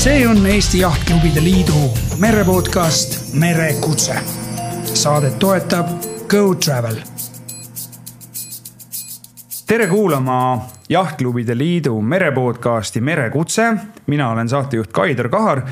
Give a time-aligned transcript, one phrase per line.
[0.00, 1.72] see on Eesti Jahtklubide Liidu
[2.18, 4.14] merepodcast Merekutse.
[4.82, 5.86] Saadet toetab
[6.28, 6.96] Go Travel.
[9.66, 13.76] tere kuulama Jahtklubide Liidu merepodcasti Merekutse.
[14.06, 15.62] mina olen saatejuht Kaidar Kahar.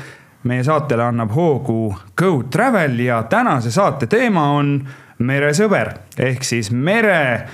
[0.43, 4.87] meie saatele annab hoogu Go Travel ja tänase saate teema on
[5.19, 7.49] meresõber ehk siis mere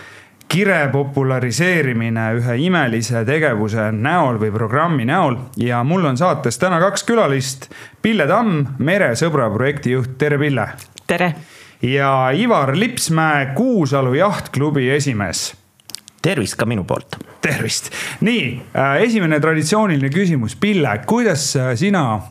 [0.48, 7.04] kire populariseerimine ühe imelise tegevuse näol või programmi näol ja mul on saates täna kaks
[7.08, 7.70] külalist.
[8.02, 10.68] Pille Tamm, Meresõbra projekti juht, tere Pille.
[11.08, 11.34] tere.
[11.82, 15.54] ja Ivar Lipsmäe, Kuusalu jahtklubi esimees.
[16.22, 17.18] tervist ka minu poolt.
[17.42, 22.22] tervist, nii äh, esimene traditsiooniline küsimus, Pille, kuidas äh, sina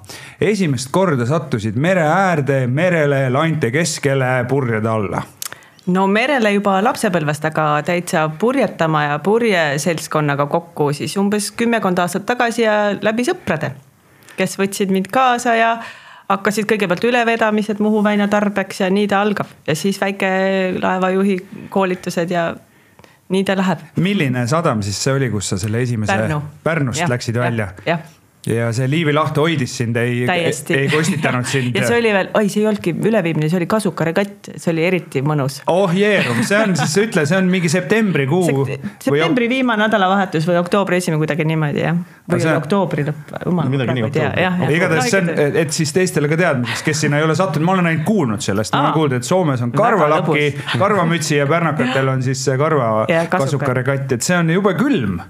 [0.40, 5.22] esimest korda sattusid mere äärde, merele, lainte keskele, purjede alla?
[5.86, 12.64] No merele juba lapsepõlvest, aga täitsa purjetama ja purjeseltskonnaga kokku siis umbes kümmekond aastat tagasi
[12.64, 13.74] ja läbi sõprade,
[14.38, 15.74] kes võtsid mind kaasa ja
[16.28, 21.38] hakkasid kõigepealt ülevedamised Muhu väina tarbeks ja nii ta algab ja siis väikelaevajuhi
[21.70, 22.48] koolitused ja
[23.34, 23.84] nii ta läheb.
[23.96, 26.42] milline sadam siis see oli, kus sa selle esimese Pärnu.
[26.64, 27.72] Pärnust ja, läksid välja?
[27.86, 28.00] jah
[28.46, 31.76] ja see Liivi Lahto hoidis sind, ei, ei kostitanud sind.
[31.76, 35.22] ja see oli veel, oi, see ei olnudki üleviimine, see oli kasukaregatt, see oli eriti
[35.24, 35.60] mõnus.
[35.72, 38.88] oh jeerum, see on siis, ütle, see on mingi septembrikuu Sep.
[39.06, 39.58] septembri või...
[39.58, 42.02] viimane nädalavahetus või oktoobri esimene, kuidagi niimoodi jah.
[42.30, 42.56] või see...
[42.60, 43.70] oktoobri lõpp, jumal.
[43.72, 44.76] midagi nii oktoobri.
[44.76, 45.32] igatahes see on,
[45.64, 48.76] et siis teistele ka teadmiseks, kes sinna ei ole sattunud, ma olen ainult kuulnud sellest,
[48.76, 50.50] ma olen kuulnud, et Soomes on karvalappi,
[50.84, 55.22] karvamütsi ja pärnakatel on siis karva kasukaregatt, et see on jube külm.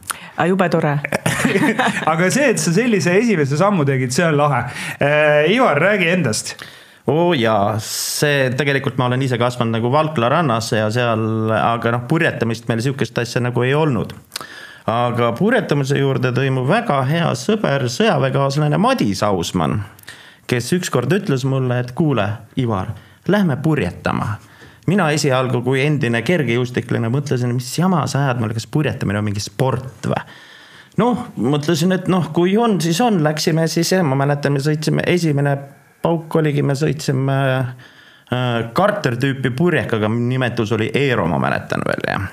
[0.50, 0.98] jube tore
[2.12, 4.64] aga see, et sa sellise esimese sammu tegid, see on lahe.
[5.52, 6.56] Ivar, räägi endast
[7.04, 11.92] oo oh jaa, see tegelikult ma olen ise kasvanud nagu Valkla rannas ja seal, aga
[11.92, 14.14] noh, purjetamist meil sihukest asja nagu ei olnud.
[14.88, 19.80] aga purjetamise juurde tõi mu väga hea sõber, sõjaväekaaslane Madis Ausmann,
[20.48, 22.26] kes ükskord ütles mulle, et kuule,
[22.60, 22.92] Ivar,
[23.28, 24.34] lähme purjetama
[24.86, 29.40] mina esialgu kui endine kergejõustiklane mõtlesin, mis jama sa ajad mulle, kas purjetamine on mingi
[29.40, 30.20] sport või
[31.00, 35.04] noh, mõtlesin, et noh, kui on, siis on, läksime siis jah, ma mäletan, me sõitsime,
[35.10, 35.56] esimene
[36.04, 42.32] pauk oligi, me sõitsime äh, Carter tüüpi purjekaga, nimetus oli Eero, ma mäletan veel jah.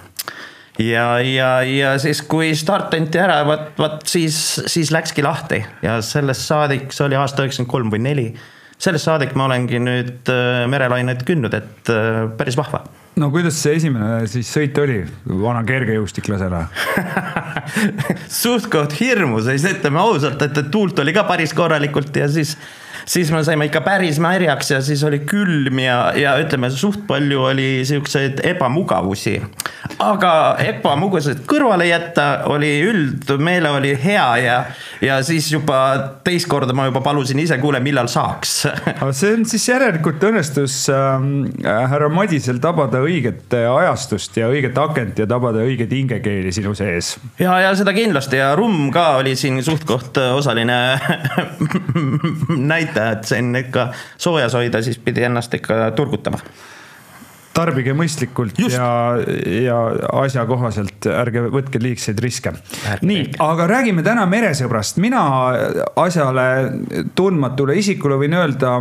[0.82, 4.38] Ja, ja, ja siis, kui start anti ära, vot, vot siis,
[4.72, 5.60] siis läkski lahti.
[5.84, 8.32] Ja sellest saadik, see oli aasta üheksakümmend kolm või neli.
[8.82, 12.82] sellest saadik ma olengi nüüd äh, merelainet kündnud, et äh, päris vahva
[13.22, 16.62] no kuidas see esimene siis sõit oli, vana kergejõustiklasena
[18.42, 22.56] suht-koht hirmus, ütleme ausalt, et tuult oli ka päris korralikult ja siis
[23.06, 27.44] siis me saime ikka päris märjaks ja siis oli külm ja, ja ütleme, suht palju
[27.51, 29.38] oli siukseid ebamugavusi.
[30.01, 34.57] aga ebamugavused kõrvale jätta, oli üldmeele oli hea ja,
[35.01, 35.79] ja siis juba
[36.25, 38.62] teist korda ma juba palusin ise, kuule, millal saaks
[39.18, 41.28] see on siis järelikult õnnestus äh,
[41.91, 47.16] härra Madisel tabada õiget ajastust ja õiget akent ja tabada õiget hingekeeli sinu sees.
[47.39, 50.79] ja, ja seda kindlasti ja rumm ka oli siin suht-koht osaline
[52.72, 56.40] näitaja näitaja, et siin ikka soojas hoida, siis pidi ennast ikka turgutama
[57.52, 58.78] tarbige mõistlikult Just.
[58.78, 59.18] ja,
[59.66, 59.78] ja
[60.22, 62.53] asjakohaselt, ärge võtke liigseid riske.
[63.03, 65.01] nii, aga räägime täna meresõbrast.
[65.03, 65.22] mina
[66.00, 66.46] asjale
[67.16, 68.74] tundmatule isikule võin öelda,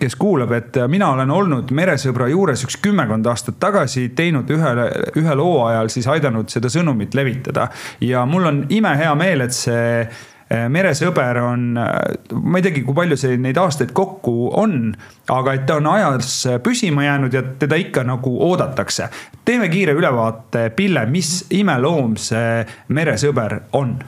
[0.00, 4.84] kes kuulab, et mina olen olnud meresõbra juures üks kümmekond aastat tagasi, teinud ühel,
[5.16, 7.70] ühel hooajal siis aidanud seda sõnumit levitada.
[8.00, 10.04] ja mul on imehea meel, et see
[10.50, 14.90] meresõber on, äh, ma ei teagi, kui palju see neid aastaid kokku on,
[15.30, 16.32] aga et ta on ajas
[16.64, 19.08] püsima jäänud ja teda ikka nagu oodatakse.
[19.44, 23.98] teeme kiire ülevaate, Pille, mis imeloom see meresõber on?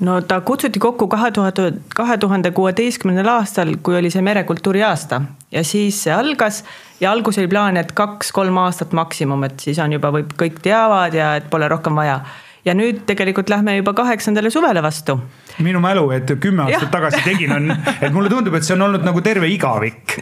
[0.00, 5.22] no ta kutsuti kokku kahe tuhande, kahe tuhande kuueteistkümnendal aastal, kui oli see merekultuuri aasta
[5.52, 6.64] ja siis see algas
[7.00, 11.16] ja alguses oli plaan, et kaks-kolm aastat maksimum, et siis on juba võib, kõik teavad
[11.16, 12.20] ja et pole rohkem vaja.
[12.64, 15.20] ja nüüd tegelikult lähme juba kaheksandale suvele vastu
[15.64, 17.70] minu mälu, et kümme aastat tagasi tegin, on,
[18.00, 20.16] et mulle tundub, et see on olnud nagu terve igavik.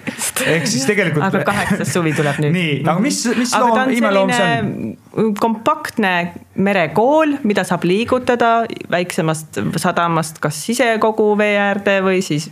[0.45, 1.27] ehk siis tegelikult.
[1.27, 2.55] aga kaheksas suvi tuleb nüüd.
[2.55, 5.35] nii, aga mis, mis aga loom, imeloom see on?
[5.41, 6.15] kompaktne
[6.55, 8.55] merekool, mida saab liigutada
[8.91, 12.49] väiksemast sadamast kas sisekogu vee äärde või siis,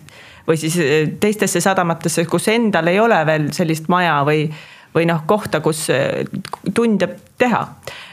[0.48, 4.46] või siis eh, teistesse sadamatesse, kus endal ei ole veel sellist maja või,
[4.94, 6.22] või noh, kohta, kus eh,
[6.74, 7.66] tunde teha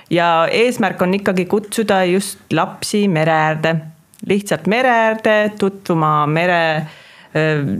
[0.09, 3.75] ja eesmärk on ikkagi kutsuda just lapsi mere äärde
[4.27, 6.61] lihtsalt mere äärde, tutvuma mere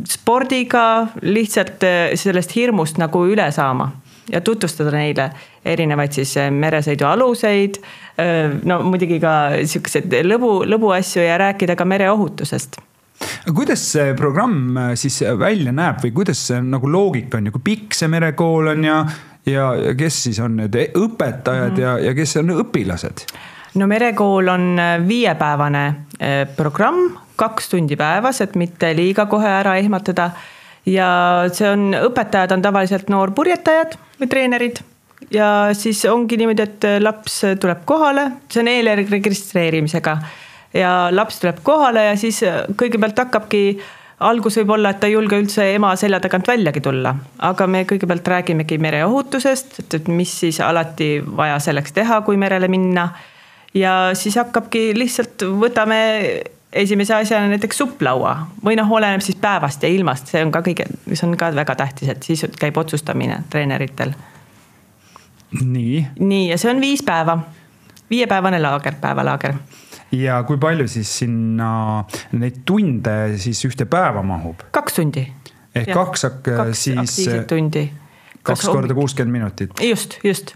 [0.06, 1.82] spordiga, lihtsalt
[2.16, 3.88] sellest hirmust nagu üle saama
[4.30, 5.32] ja tutvustada neile
[5.66, 7.80] erinevaid siis meresõidu aluseid.
[8.70, 9.34] no muidugi ka
[9.66, 12.78] siukseid lõbu, lõbuasju ja rääkida ka mereohutusest
[13.56, 17.98] kuidas see programm siis välja näeb või kuidas see nagu loogika on ja kui pikk
[17.98, 19.00] see merekool on ja,
[19.50, 21.82] ja, ja kes siis on need õpetajad mm -hmm.
[21.82, 23.26] ja, ja kes on õpilased?
[23.76, 29.76] No merekool on äh, viiepäevane äh, programm, kaks tundi päevas, et mitte liiga kohe ära
[29.78, 30.32] ehmatada.
[30.86, 31.10] ja
[31.54, 34.80] see on, õpetajad on tavaliselt noorpurjetajad või treenerid
[35.32, 40.18] ja siis ongi niimoodi, et laps tuleb kohale, see on eelregistreerimisega
[40.74, 42.42] ja laps tuleb kohale ja siis
[42.80, 43.64] kõigepealt hakkabki
[44.20, 47.14] algus võib olla, et ta ei julge üldse ema selja tagant väljagi tulla,
[47.48, 53.10] aga me kõigepealt räägimegi mereohutusest, et mis siis alati vaja selleks teha, kui merele minna.
[53.74, 56.00] Ja siis hakkabki lihtsalt, võtame
[56.74, 58.36] esimese asjana näiteks supplaua
[58.66, 61.76] või noh, oleneb siis päevast ja ilmast, see on ka kõige, see on ka väga
[61.80, 64.14] tähtis, et siis käib otsustamine treeneritel.
[65.62, 66.06] nii.
[66.20, 67.40] nii, ja see on viis päeva,
[68.10, 69.58] viiepäevane laager, päevalaager
[70.12, 71.72] ja kui palju siis sinna
[72.38, 74.62] neid tunde siis ühte päeva mahub?
[74.76, 75.26] kaks tundi.
[75.76, 75.96] ehk ja.
[75.96, 77.18] kaks, kaks siis.
[77.48, 77.90] tundi.
[78.44, 79.72] kaks korda kuuskümmend minutit.
[79.82, 80.56] just, just.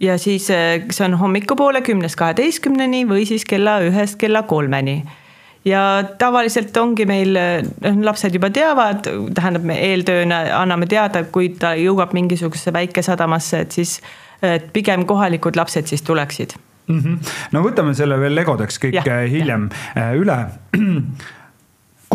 [0.00, 5.00] Ja siis eh, see on hommikupoole kümnest kaheteistkümneni või siis kella ühest kella kolmeni
[5.66, 7.38] ja tavaliselt ongi meil,
[7.82, 13.80] noh lapsed juba teavad, tähendab, me eeltööna anname teada, kui ta jõuab mingisugusesse väikesadamasse, et
[13.80, 13.98] siis,
[14.44, 16.54] et pigem kohalikud lapsed siis tuleksid
[16.86, 17.00] mm.
[17.00, 17.18] -hmm.
[17.52, 20.12] no võtame selle veel legodeks kõik ja, äh, hiljem ja.
[20.14, 20.38] Üle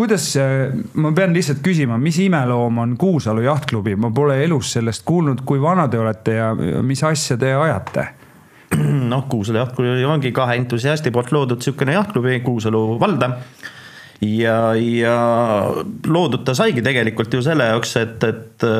[0.02, 5.04] kuidas, äh, ma pean lihtsalt küsima, mis imeloom on Kuusalu jahtklubi, ma pole elus sellest
[5.06, 6.48] kuulnud, kui vana te olete ja
[6.82, 8.06] mis asja te ajate?
[9.12, 13.30] noh, Kuusalu jahtklubi ongi kahe entusiasti poolt loodud niisugune jahtklubi Kuusalu valda
[14.26, 15.16] ja, ja
[16.10, 18.70] loodud ta saigi tegelikult ju selle jaoks, et, et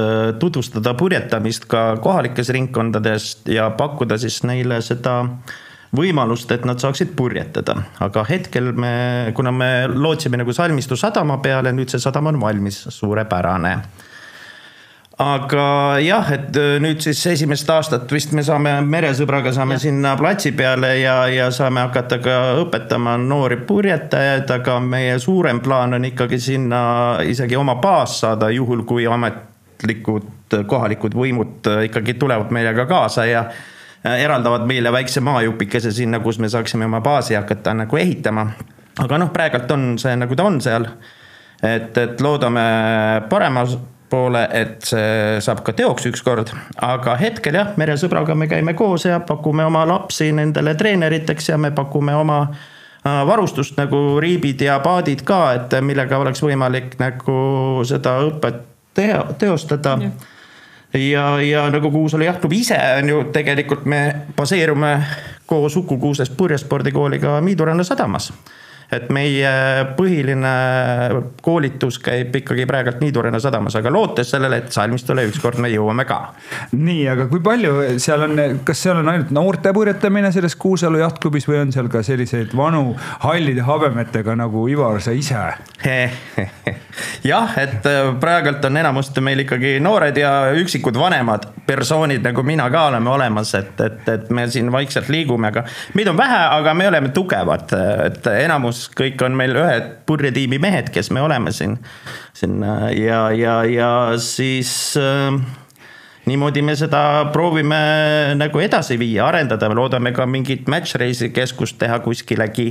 [0.42, 5.60] tutvustada purjetamist ka kohalikes ringkondades ja pakkuda siis neile seda äh,
[5.96, 7.76] võimalust, et nad saaksid purjetada.
[8.00, 12.86] aga hetkel me, kuna me lootsime nagu Salmistu sadama peale, nüüd see sadam on valmis,
[12.88, 13.76] suurepärane
[15.22, 19.82] aga jah, et äh, nüüd siis esimest aastat vist me saame meresõbraga saame ja.
[19.84, 25.98] sinna platsi peale ja, ja saame hakata ka õpetama noori purjetajaid, aga meie suurem plaan
[25.98, 26.82] on ikkagi sinna
[27.28, 33.46] isegi oma baas saada, juhul kui ametlikud kohalikud võimud äh, ikkagi tulevad meiega kaasa ja
[34.04, 38.46] eraldavad meile väikse maajupikese sinna, kus me saaksime oma baasi hakata nagu ehitama.
[38.98, 40.86] aga noh, praegult on see nagu ta on seal.
[41.62, 42.62] et, et loodame
[43.30, 43.78] paremas
[44.10, 46.50] poole, et see saab ka teoks ükskord,
[46.82, 51.70] aga hetkel jah, meresõbraga me käime koos ja pakume oma lapsi nendele treeneriteks ja me
[51.70, 57.40] pakume oma äh, varustust nagu riibid ja paadid ka, et millega oleks võimalik nagu
[57.88, 58.60] seda õpet
[58.94, 60.12] teha, teostada ja
[60.94, 64.98] ja, ja nagu Kuusalu jahtklubi ise on ju tegelikult me baseerume
[65.46, 68.32] koos Uku Kuusest purjespordikooliga Miiduranna sadamas
[68.92, 69.50] et meie
[69.96, 70.52] põhiline
[71.42, 76.20] koolitus käib ikkagi praegult Niiduranna sadamas, aga lootes sellele, et Salmistule ükskord me jõuame ka.
[76.72, 81.48] nii, aga kui palju seal on, kas seal on ainult noorte purjetamine selles Kuusalu jahtklubis
[81.48, 82.92] või on seal ka selliseid vanu
[83.24, 85.40] hallide habemetega nagu Ivar, sa ise?
[87.32, 92.68] jah, et äh, praegult on enamasti meil ikkagi noored ja üksikud vanemad persoonid nagu mina
[92.70, 95.64] ka oleme olemas, et, et, et me siin vaikselt liigume, aga
[95.96, 97.72] meid on vähe, aga me oleme tugevad,
[98.06, 101.78] et enamus kõik on meil ühed purjetiimi mehed, kes me oleme siin,
[102.36, 102.62] siin
[102.98, 105.36] ja, ja, ja siis äh,
[106.26, 107.00] niimoodi me seda
[107.34, 107.78] proovime
[108.38, 112.68] nagu edasi viia, arendada, me loodame ka mingit match race'i keskust teha kuskilegi.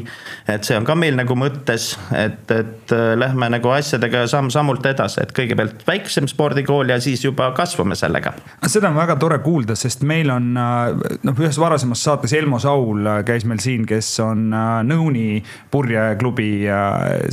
[0.47, 5.25] et see on ka meil nagu mõttes, et, et äh, lähme nagu asjadega samm-sammult edasi,
[5.25, 8.33] et kõigepealt väiksem spordikool ja siis juba kasvame sellega.
[8.67, 13.03] seda on väga tore kuulda, sest meil on äh, noh, ühes varasemas saates Elmo Saul
[13.03, 15.41] äh, käis meil siin, kes on Nõuni
[15.71, 16.49] purjeklubi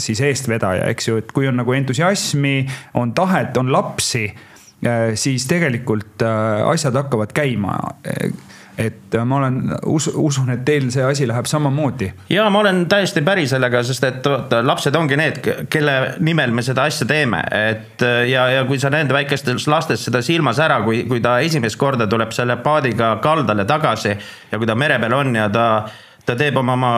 [0.01, 2.57] siis eestvedaja, eks ju, et kui on nagu entusiasmi,
[2.99, 4.27] on tahet, on lapsi
[5.19, 7.79] siis tegelikult äh, asjad hakkavad käima
[8.79, 9.57] et ma olen,
[9.91, 12.13] usun, et teil see asi läheb samamoodi.
[12.31, 16.63] ja ma olen täiesti päri sellega, sest et vaata, lapsed ongi need, kelle nimel me
[16.63, 17.43] seda asja teeme,
[17.73, 21.79] et ja, ja kui sa näed väikestes lastes seda silmas ära, kui, kui ta esimest
[21.81, 25.67] korda tuleb selle paadiga kaldale tagasi ja kui ta mere peal on ja ta
[26.29, 26.93] ta teeb oma, oma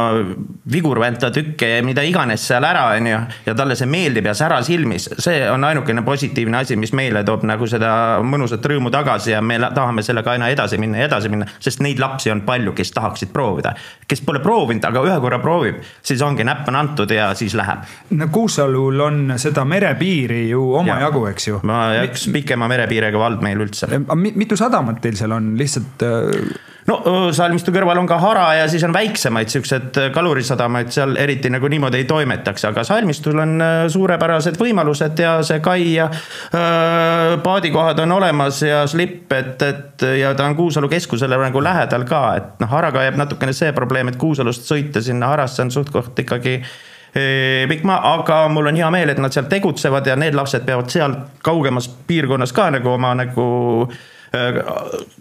[0.73, 3.19] vigurvänta tükke ja mida iganes seal ära, on ju.
[3.47, 7.45] ja talle see meeldib ja sära silmis, see on ainukene positiivne asi, mis meile toob
[7.49, 7.93] nagu seda
[8.27, 11.47] mõnusat rõõmu tagasi ja me tahame sellega aina edasi minna ja edasi minna.
[11.63, 13.75] sest neid lapsi on palju, kes tahaksid proovida.
[14.09, 17.87] kes pole proovinud, aga ühe korra proovib, siis ongi näpp on antud ja siis läheb.
[18.11, 21.61] no Kuusalul on seda merepiiri ju omajagu, eks ju.
[21.63, 23.87] ma üks pikema merepiirega vald meil üldse.
[24.35, 26.99] mitu sadamat teil seal on, lihtsalt äh, no
[27.37, 32.01] salmistu kõrval on ka hara ja siis on väiksemaid siuksed kalurisadamaid, seal eriti nagu niimoodi
[32.01, 33.57] ei toimetaks, aga salmistul on
[33.93, 40.35] suurepärased võimalused ja see kai ja äh, paadikohad on olemas ja slipp, et, et ja
[40.35, 44.21] ta on Kuusalu keskusele nagu lähedal ka, et noh, haraga jääb natukene see probleem, et
[44.21, 46.61] Kuusalust sõita sinna Harasse on suht-koht ikkagi
[47.11, 50.93] pikk maa, aga mul on hea meel, et nad seal tegutsevad ja need lapsed peavad
[50.93, 53.47] seal kaugemas piirkonnas ka nagu oma nagu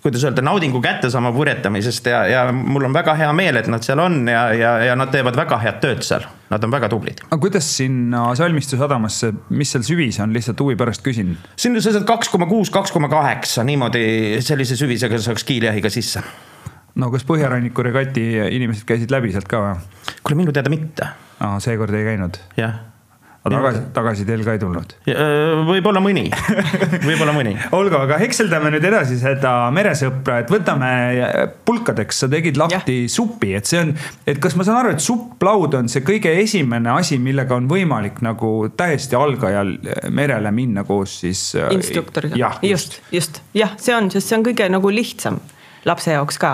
[0.03, 3.85] kuidas öelda, naudingu kätte saama purjetamisest ja, ja mul on väga hea meel, et nad
[3.85, 6.27] seal on ja, ja, ja nad teevad väga head tööd seal.
[6.49, 7.23] Nad on väga tublid.
[7.27, 11.35] aga kuidas sinna Salmistu sadamasse, mis seal süvis on, lihtsalt huvi pärast küsin?
[11.55, 16.21] siin on sellised kaks koma kuus, kaks koma kaheksa, niimoodi sellise süvisega saaks kiiljahiga sisse.
[17.01, 20.13] no kas Põhjaranniku regati inimesed käisid läbi sealt ka või?
[20.21, 21.09] kuule, minu teada mitte.
[21.65, 22.41] seekord ei käinud?
[22.57, 22.88] jah
[23.58, 24.96] aga tagasi, tagasi teil ka ei tulnud?
[25.70, 26.25] võib-olla mõni,
[27.08, 27.56] võib-olla mõni.
[27.75, 30.91] olgu, aga hekseldame nüüd edasi seda meresõpra, et võtame
[31.68, 33.12] pulkadeks, sa tegid lahti ja.
[33.12, 33.94] supi, et see on,
[34.29, 38.24] et kas ma saan aru, et supplaud on see kõige esimene asi, millega on võimalik
[38.25, 39.75] nagu täiesti algajal
[40.15, 41.50] merele minna koos siis.
[41.60, 45.39] Äh, instruktoriga, just, just jah, see on, sest see on kõige nagu lihtsam
[45.88, 46.53] lapse jaoks ka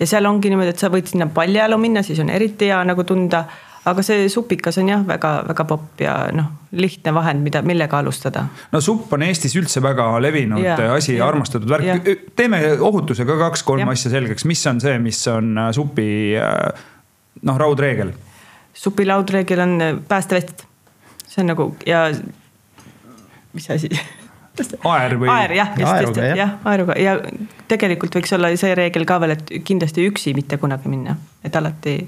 [0.00, 3.04] ja seal ongi niimoodi, et sa võid sinna paljajalu minna, siis on eriti hea nagu
[3.08, 3.44] tunda
[3.88, 8.44] aga see supikas on jah, väga-väga popp ja noh, lihtne vahend, mida, millega alustada.
[8.72, 12.10] no supp on Eestis üldse väga levinud ja, asi ja armastatud värk.
[12.36, 16.84] teeme ohutusega kaks-kolm asja selgeks, mis on see, mis on äh, supi äh,
[17.48, 18.12] noh, raudreegel?
[18.76, 20.66] supi raudreegel on äh, päästevest.
[21.26, 22.08] see on nagu ja
[23.56, 23.88] mis asi
[24.84, 25.28] aer või?
[25.32, 27.16] aer jah, just, just, jah, aeruga ja
[27.70, 32.02] tegelikult võiks olla see reegel ka veel, et kindlasti üksi mitte kunagi minna, et alati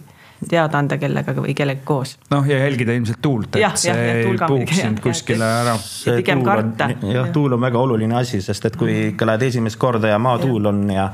[0.48, 2.16] teada anda kellegagi või kellegagi koos.
[2.30, 5.76] noh, ja jälgida ilmselt tuult, et ja, see ja, ei puhuks sind kuskile ära.
[6.16, 6.90] pigem karta.
[7.12, 10.70] jah, tuul on väga oluline asi, sest et kui ikka lähed esimest korda ja maatuul
[10.72, 11.10] on ja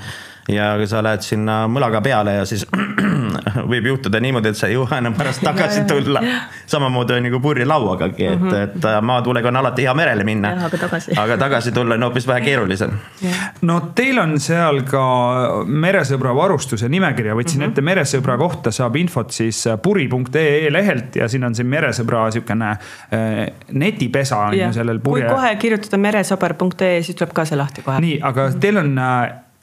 [0.48, 2.64] ja sa lähed sinna mõlaga peale ja siis
[3.72, 6.22] võib juhtuda niimoodi, et sa ei jõua enam pärast tagasi tulla.
[6.66, 8.54] samamoodi on nagu purjelauagagi, et, mhm.
[8.62, 10.54] et äh, maatuulega on alati hea merele minna.
[10.68, 12.92] aga tagasi aga tagasi tulla on hoopis vähe keerulisem.
[13.62, 15.04] no teil on seal ka
[15.66, 17.70] meresõbra varustuse nimekirja, võtsin mm -hmm.
[17.70, 22.70] ette meresõbra kohta saab infot siis äh, puri.ee lehelt ja siin on siin meresõbra sihukene
[22.70, 23.36] äh,
[23.72, 25.26] netipesa on ju sellel purje.
[25.26, 28.00] kui kohe kirjutada meresõber.ee, siis tuleb ka see lahti kohe.
[28.00, 28.94] nii, aga teil on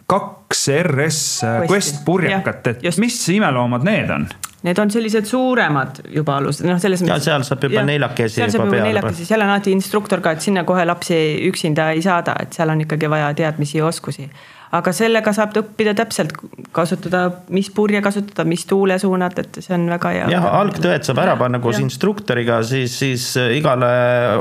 [0.09, 1.21] kaks RS
[1.69, 3.01] Quest purjekat, et just.
[3.01, 4.27] mis imeloomad need on?
[4.65, 7.27] Need on sellised suuremad juba alused, noh, selles mõttes.
[7.27, 8.41] seal saab juba neljakesi.
[8.41, 11.17] saab juba neljakesi, seal on alati instruktor ka, et sinna kohe lapsi
[11.49, 14.29] üksinda ei saada, et seal on ikkagi vaja teadmisi ja oskusi
[14.75, 16.33] aga sellega saab õppida täpselt
[16.75, 20.25] kasutada, mis purje kasutada, mis tuulesuunad, et see on väga hea.
[20.33, 23.91] jah, algtõed saab ära panna koos instruktoriga, siis, siis igale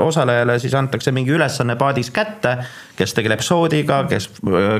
[0.03, 2.57] osalejale siis antakse mingi ülesanne paadis kätte.
[2.95, 4.29] kes tegeleb soodiga, kes,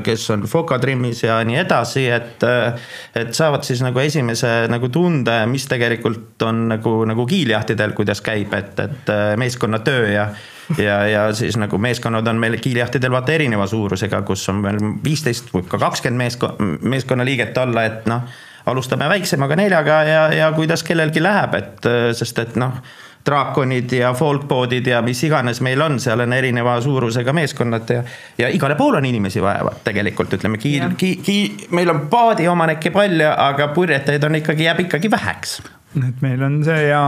[0.04, 2.44] kes on fokatrimmis ja nii edasi, et,
[3.12, 8.56] et saavad siis nagu esimese nagu tunde, mis tegelikult on nagu, nagu kiiljahtidel, kuidas käib,
[8.56, 10.30] et, et meeskonnatöö ja
[10.78, 15.52] ja, ja siis nagu meeskonnad on meil kiiljahtidel vaata erineva suurusega, kus on veel viisteist,
[15.54, 18.28] võib ka kakskümmend meesko-, meeskonnaliiget olla, et noh.
[18.66, 22.80] alustame väiksemaga neljaga ja, ja kuidas kellelgi läheb, et sest et noh
[23.26, 28.02] draakonid ja folkboard'id ja mis iganes meil on, seal on erineva suurusega meeskonnad ja.
[28.38, 31.38] ja igale poole on inimesi vaja tegelikult ütleme kiil, ki, ki,
[31.74, 35.58] meil on paadiomanikke palju, aga purjetajaid on ikkagi, jääb ikkagi väheks
[36.04, 37.02] et meil on see hea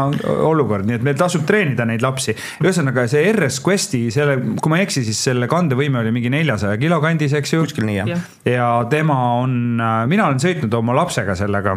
[0.47, 2.35] olukord, nii et meil tasub treenida neid lapsi.
[2.63, 6.81] ühesõnaga see RS Questi, selle, kui ma ei eksi, siis selle kandevõime oli mingi neljasaja
[6.81, 7.63] kilo kandis, eks ju.
[7.67, 8.29] kuskil nii jah.
[8.49, 11.77] ja tema on, mina olen sõitnud oma lapsega sellega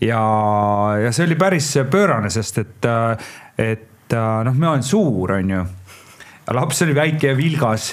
[0.00, 0.22] ja,
[1.04, 2.90] ja see oli päris pöörane, sest et,
[3.60, 5.66] et noh, ma olen suur, on ju
[6.50, 7.92] laps oli väike ja vilgas.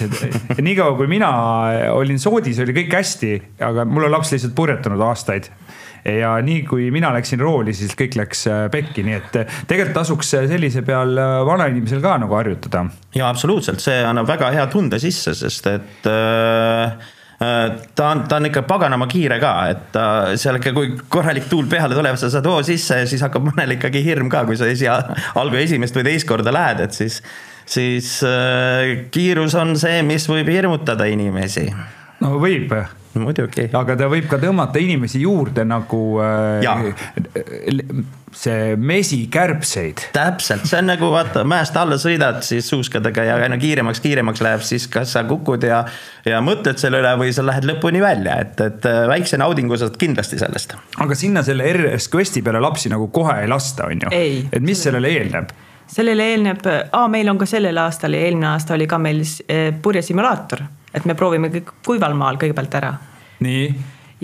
[0.66, 1.30] niikaua kui mina
[1.94, 5.50] olin soodis, oli kõik hästi, aga mul on laps lihtsalt purjetanud aastaid
[6.04, 9.96] ja nii kui mina läksin rooli, siis kõik läks äh, pekki, nii et äh, tegelikult
[10.00, 12.86] tasuks äh, sellise peal vanainimesel ka nagu harjutada.
[13.16, 18.48] ja absoluutselt, see annab väga hea tunde sisse, sest et äh, ta on, ta on
[18.50, 20.06] ikka paganama kiire ka, et ta
[20.40, 23.76] seal ikka, kui korralik tuul peale tuleb, sa saad hoo sisse ja siis hakkab mõnel
[23.78, 27.20] ikkagi hirm ka, kui sa esi, algul esimest või teist korda lähed, et siis,
[27.68, 28.16] siis
[29.14, 31.68] kiirus on see, mis võib hirmutada inimesi.
[32.24, 32.74] no võib
[33.16, 33.68] muidugi.
[33.72, 36.64] aga ta võib ka tõmmata inimesi juurde nagu äh,
[38.32, 40.08] see mesikärbseid.
[40.12, 44.64] täpselt, see on nagu vaata mäest alla sõidad siis suuskadega ja aina kiiremaks, kiiremaks läheb,
[44.66, 45.84] siis kas sa kukud ja,
[46.28, 49.96] ja mõtled selle üle või sa lähed lõpuni välja, et, et äh, väikse naudingu saad
[50.00, 50.76] kindlasti sellest.
[50.98, 54.12] aga sinna selle RS Questi peale lapsi nagu kohe ei lasta, on ju?
[54.52, 55.56] et mis sellele eelneb?
[55.88, 56.66] Sellele eelneb,
[57.08, 61.16] meil on ka sellel aastal ja eelmine aasta oli ka meil äh, purjesimulaator et me
[61.18, 62.92] proovime kõik kuival maal kõigepealt ära.
[63.44, 63.66] nii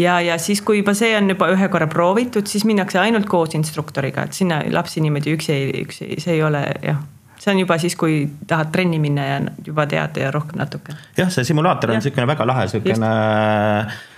[0.01, 3.55] ja, ja siis, kui juba see on juba ühe korra proovitud, siis minnakse ainult koos
[3.59, 7.03] instruktoriga, et sinna lapsi niimoodi üksi, üksi, see ei ole jah
[7.45, 10.97] see on juba siis, kui tahad trenni minna ja juba tead ja rohkem natuke.
[11.19, 13.13] jah, see simulaator on niisugune väga lahe, niisugune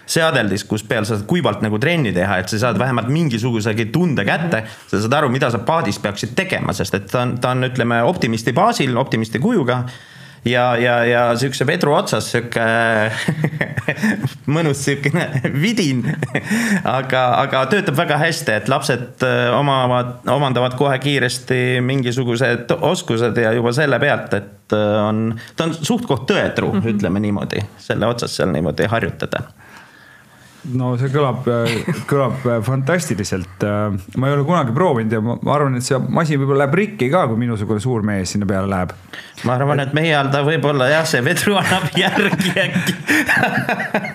[0.07, 4.65] seadeldis, kus peal saad kuivalt nagu trenni teha, et sa saad vähemalt mingisugusegi tunde kätte.
[4.87, 8.03] sa saad aru, mida sa paadis peaksid tegema, sest et ta on, ta on, ütleme
[8.07, 9.85] optimisti baasil, optimisti kujuga
[10.47, 12.63] ja, ja, ja sihukese vedru otsas sihuke
[14.55, 16.05] mõnus sihukene vidin.
[16.85, 23.53] aga, aga töötab väga hästi, et lapsed äh, omavad, omandavad kohe kiiresti mingisugused oskused ja
[23.57, 26.97] juba selle pealt, et äh, on, ta on suht-koht tõetruu mm, -hmm.
[26.97, 29.47] ütleme niimoodi, selle otsas seal niimoodi harjutada
[30.75, 31.47] no see kõlab,
[32.11, 33.65] kõlab fantastiliselt.
[34.17, 37.27] ma ei ole kunagi proovinud ja ma arvan, et see masin võib-olla läheb rikki ka,
[37.31, 38.95] kui minusugune suur mees sinna peale läheb.
[39.47, 42.97] ma arvan, et meie all ta võib-olla jah, see vedru annab järgi äkki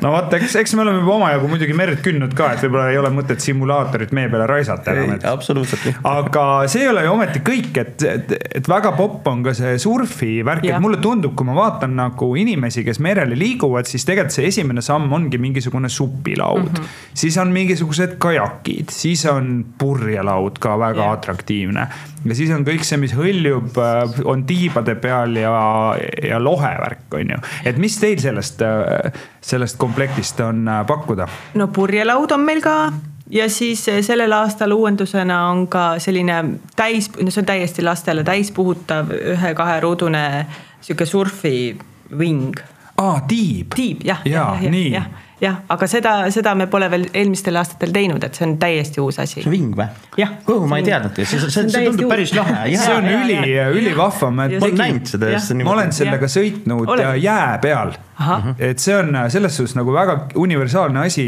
[0.03, 3.00] no vot, eks, eks me oleme juba omajagu muidugi merd kündnud ka, et võib-olla ei
[3.00, 5.22] ole mõtet simulaatorit meie peale raisata enam.
[5.31, 6.01] absoluutselt.
[6.08, 9.77] aga see ei ole ju ometi kõik, et, et, et väga popp on ka see
[9.81, 14.36] surfi värk, et mulle tundub, kui ma vaatan nagu inimesi, kes merel liiguvad, siis tegelikult
[14.36, 16.88] see esimene samm ongi mingisugune supil laud mm, -hmm.
[17.14, 21.14] siis on mingisugused kajakid, siis on purjelaud ka väga yeah.
[21.14, 21.88] atraktiivne.
[22.26, 25.54] ja siis on kõik see, mis hõljub, äh, on tiibade peal ja,
[26.24, 27.40] ja lohevärk, on ju.
[27.66, 31.28] et mis teil sellest, äh, sellest komplektist on äh, pakkuda?
[31.54, 32.92] no purjelaud on meil ka
[33.32, 36.44] ja siis sellel aastal uuendusena on ka selline
[36.76, 40.46] täis, no see on täiesti lastele täispuhutav ühe-kaheruudune
[40.82, 42.56] sihuke surfiving.
[42.98, 43.76] aa, tiib.
[43.76, 44.92] tiib jah ja, ja, ja, nii.
[44.92, 45.04] ja
[45.42, 49.18] jah, aga seda, seda me pole veel eelmistel aastatel teinud, et see on täiesti uus
[49.24, 49.40] asi.
[49.42, 50.28] see on ving või?
[50.54, 52.12] oh, ma ei teadnudki, see, see, see tundub uus.
[52.14, 52.64] päris lahe.
[52.76, 53.40] see on üli,
[53.82, 54.32] ülivahva.
[54.38, 55.32] ma olen näinud seda.
[55.66, 56.34] ma olen sellega ja.
[56.36, 57.22] sõitnud Olen.
[57.24, 57.96] jää peal.
[58.58, 61.26] et see on selles suhtes nagu väga universaalne asi,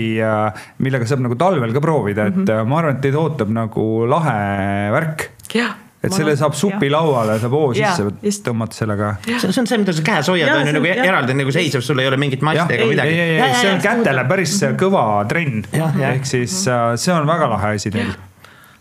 [0.83, 2.69] millega saab nagu talvel ka proovida, et mm -hmm.
[2.69, 5.31] ma arvan, et teid ootab nagu lahe värk.
[5.53, 9.13] jah et selle saab supilauale, saab hoo sisse ja, tõmmata sellega.
[9.29, 12.09] see on see, mida sa käes hoiad, on ju nagu eraldi nagu seisev, sul ei
[12.09, 13.23] ole mingit masti ega midagi.
[13.61, 15.63] see on kätele päris kõva trenn.
[16.11, 18.13] ehk siis äh, see on väga lahe asi teil.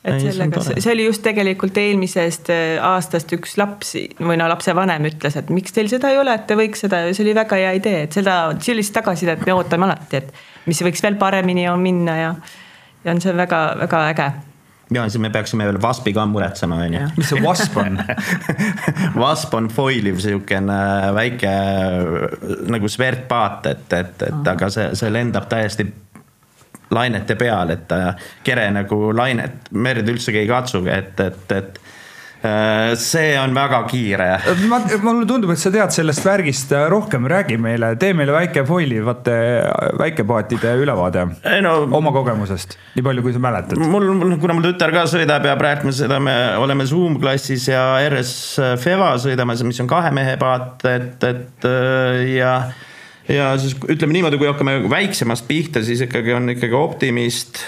[0.02, 5.38] Et sellega, see oli just tegelikult eelmisest äh, aastast üks laps või no lapsevanem ütles,
[5.38, 8.06] et miks teil seda ei ole, et te võiks seda, see oli väga hea idee,
[8.08, 12.32] et seda, sellist tagasisidet me ootame alati, et mis võiks veel paremini minna ja,
[13.04, 14.32] ja on see väga-väga äge
[14.94, 17.08] ja siis me peaksime veel Waspi ka muretsema, on ju.
[17.16, 17.98] mis see Wasp on?
[19.22, 20.78] Wasp on foiliv sihukene
[21.16, 21.52] väike
[22.72, 25.86] nagu svertpaat, et, et, et aga see, see lendab täiesti
[26.92, 31.91] lainete peal, et ta kere nagu lainet, merd üldsegi ei katsugi, et, et, et Äh,
[32.98, 34.28] see on väga kiire.
[34.68, 39.36] ma, mulle tundub, et sa tead sellest värgist rohkem, räägi meile, tee meile väike foilivate
[40.00, 41.26] väikepaatide ülevaade
[41.62, 43.78] no, oma kogemusest, nii palju, kui sa mäletad.
[43.78, 44.10] mul,
[44.42, 48.34] kuna mul tütar ka sõidab ja praegu me sõidame, oleme Zoom klassis ja RS
[48.82, 51.70] Feva sõidame, mis on kahe mehe paat, et, et
[52.34, 52.56] ja
[53.30, 57.62] ja siis ütleme niimoodi, kui hakkame väiksemast pihta, siis ikkagi on ikkagi Optimist,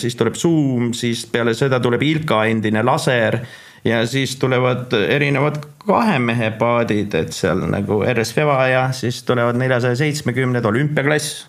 [0.00, 3.42] siis tuleb Zoom, siis peale seda tuleb Ilka endine laser
[3.88, 9.58] ja siis tulevad erinevad kahe mehe paadid, et seal nagu RS Feva ja siis tulevad
[9.60, 11.46] neljasaja seitsmekümned olümpiaklass.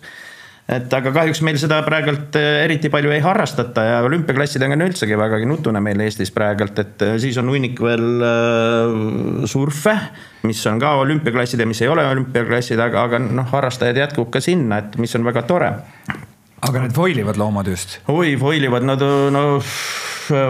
[0.70, 5.18] et aga kahjuks meil seda praegult eh, eriti palju ei harrastata ja olümpiaklassidega on üldsegi
[5.18, 9.96] vägagi nutune meil Eestis praegult, et eh, siis on hunnik veel äh, surfe,
[10.46, 14.42] mis on ka olümpiaklassid ja mis ei ole olümpiaklassid, aga, aga noh, harrastajaid jätkub ka
[14.44, 15.74] sinna, et mis on väga tore
[16.60, 17.98] aga need foilivad loomad just?
[18.08, 19.02] oi, foilivad, nad
[19.34, 19.44] no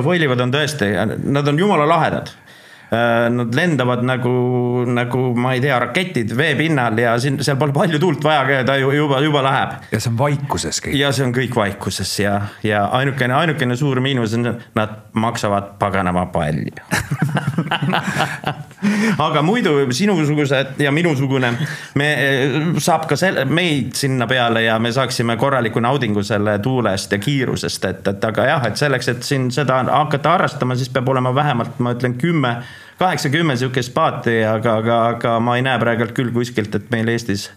[0.05, 0.93] foilivad on tõesti,
[1.25, 2.33] nad on jumala lahedad
[2.90, 4.31] Äh, nad lendavad nagu,
[4.83, 8.90] nagu ma ei tea, raketid veepinnal ja siin, seal pole palju tuult vaja, ta ju
[8.90, 9.77] juba, juba läheb.
[9.93, 10.97] ja see on vaikuses kõik.
[10.99, 12.33] ja see on kõik vaikuses ja,
[12.66, 16.75] ja ainukene, ainukene suur miinus on, nad maksavad paganama palju
[19.19, 21.53] aga muidu sinusugused ja minusugune,
[22.01, 22.11] me,
[22.81, 27.88] saab ka selle, meid sinna peale ja me saaksime korraliku naudingu selle tuulest ja kiirusest,
[27.90, 31.79] et, et aga jah, et selleks, et siin seda hakata harrastama, siis peab olema vähemalt,
[31.79, 32.57] ma ütlen, kümme
[33.01, 37.49] kaheksa-kümme sihukest paati, aga, aga, aga ma ei näe praegult küll kuskilt, et meil Eestis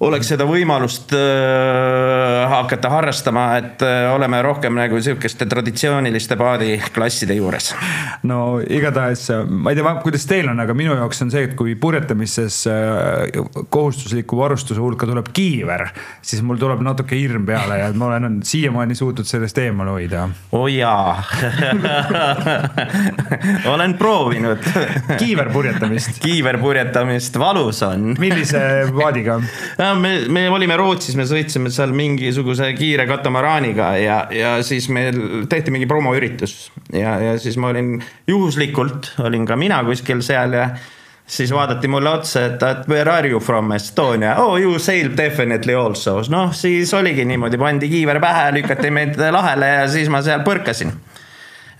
[0.00, 7.74] oleks seda võimalust äh, hakata harrastama, et äh, oleme rohkem nagu sihukeste traditsiooniliste paadiklasside juures.
[8.28, 11.74] no igatahes, ma ei tea, kuidas teil on, aga minu jaoks on see, et kui
[11.80, 15.90] purjetamises äh, kohustusliku varustuse hulka tuleb kiiver,
[16.24, 20.28] siis mul tuleb natuke hirm peale ja ma olen siiamaani suutnud sellest eemal hoida.
[20.52, 21.20] oo oh jaa.
[23.70, 24.64] Olen proovinud.
[25.18, 28.14] Kiiverpurjetamist kiiverpurjetamist, valus on.
[28.18, 28.60] Millise
[28.96, 29.40] paadiga
[29.94, 35.46] no me, me olime Rootsis, me sõitsime seal mingisuguse kiire katamaraaniga ja, ja siis meil
[35.50, 36.70] tehti mingi promoüritus.
[36.94, 37.96] Ja, ja siis ma olin
[38.30, 40.68] juhuslikult olin ka mina kuskil seal ja
[41.30, 45.74] siis vaadati mulle otsa, et, et where are you from Estonia, oh you sail definitely
[45.78, 50.44] also, noh siis oligi niimoodi, pandi kiiver pähe, lükati meid lahele ja siis ma seal
[50.46, 50.94] põrkasin.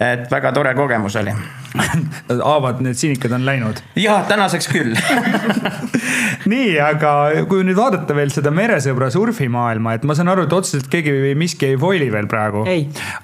[0.01, 1.33] Et väga tore kogemus oli.
[2.49, 3.83] Haavad, need sinikad on läinud?
[4.01, 4.95] jah, tänaseks küll
[6.49, 7.13] nii, aga
[7.51, 11.35] kui nüüd vaadata veel seda meresõbra surfimaailma, et ma saan aru, et otseselt keegi või
[11.39, 12.65] miski ei foili veel praegu.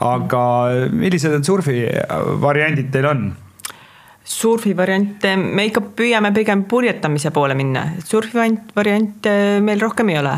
[0.04, 0.44] aga
[0.92, 1.82] millised need surfi
[2.42, 3.26] variandid teil on?
[4.26, 10.36] surfi variante, me ikka püüame pigem purjetamise poole minna, surfi variante meil rohkem ei ole.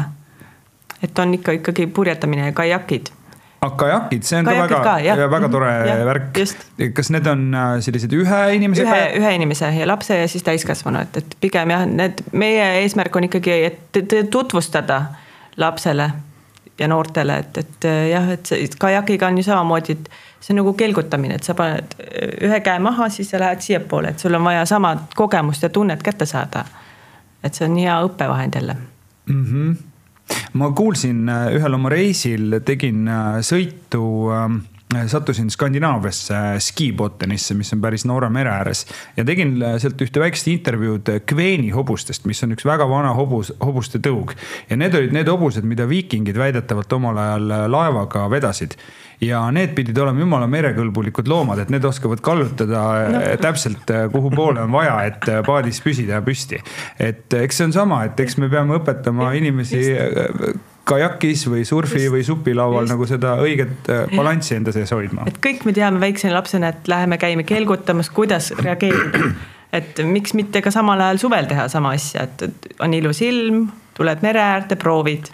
[1.02, 3.12] et on ikka ikkagi purjetamine ja kajakid
[3.61, 6.29] aga kajakid, see on kajakid ka väga, ka, väga tore ja, värk.
[6.94, 8.87] kas need on äh, sellised ühe inimese?
[8.87, 13.18] ühe, ühe inimese ja lapse ja siis täiskasvanu, et, et pigem jah, need, meie eesmärk
[13.18, 15.03] on ikkagi, et tutvustada
[15.59, 16.11] lapsele
[16.79, 20.73] ja noortele, et, et jah, et see kajakiga on ju samamoodi, et see on nagu
[20.79, 21.97] kelgutamine, et sa paned
[22.47, 26.03] ühe käe maha, siis sa lähed siiapoole, et sul on vaja sama kogemust ja tunnet
[26.03, 26.64] kätte saada.
[27.42, 28.77] et see on hea õppevahend jälle
[29.27, 29.44] mm.
[29.44, 29.77] -hmm.
[30.52, 34.02] Ma kuulsin äh, ühel oma reisil, tegin äh, sõitu
[34.34, 34.60] ähm,
[35.06, 38.86] sattusin Skandinaaviasse Skibotanisse, mis on päris Norra mere ääres
[39.16, 43.52] ja tegin äh, sealt ühte väikest intervjuud Kveeni hobustest, mis on üks väga vana hobus,
[43.60, 44.34] hobuste tõug.
[44.70, 48.78] ja need olid need hobused, mida viikingid väidetavalt omal ajal laevaga vedasid
[49.20, 53.20] ja need pidid olema jumala merekõlbulikud loomad, et need oskavad kallutada no.
[53.20, 56.61] Eh, täpselt, eh, kuhu poole on vaja, et eh, paadis püsida püsti.
[56.98, 59.83] et eks see on sama, et eks me peame õpetama inimesi
[60.88, 62.94] kajakis või surfi just, või supilaual just.
[62.94, 65.26] nagu seda õiget balanssi enda sees hoidma.
[65.28, 69.35] et kõik me teame väikse lapsena, et läheme, käime kelgutamas, kuidas reageerida.
[69.78, 73.66] et miks mitte ka samal ajal suvel teha sama asja, et on ilus ilm,
[73.98, 75.26] tuled mere äärde, proovid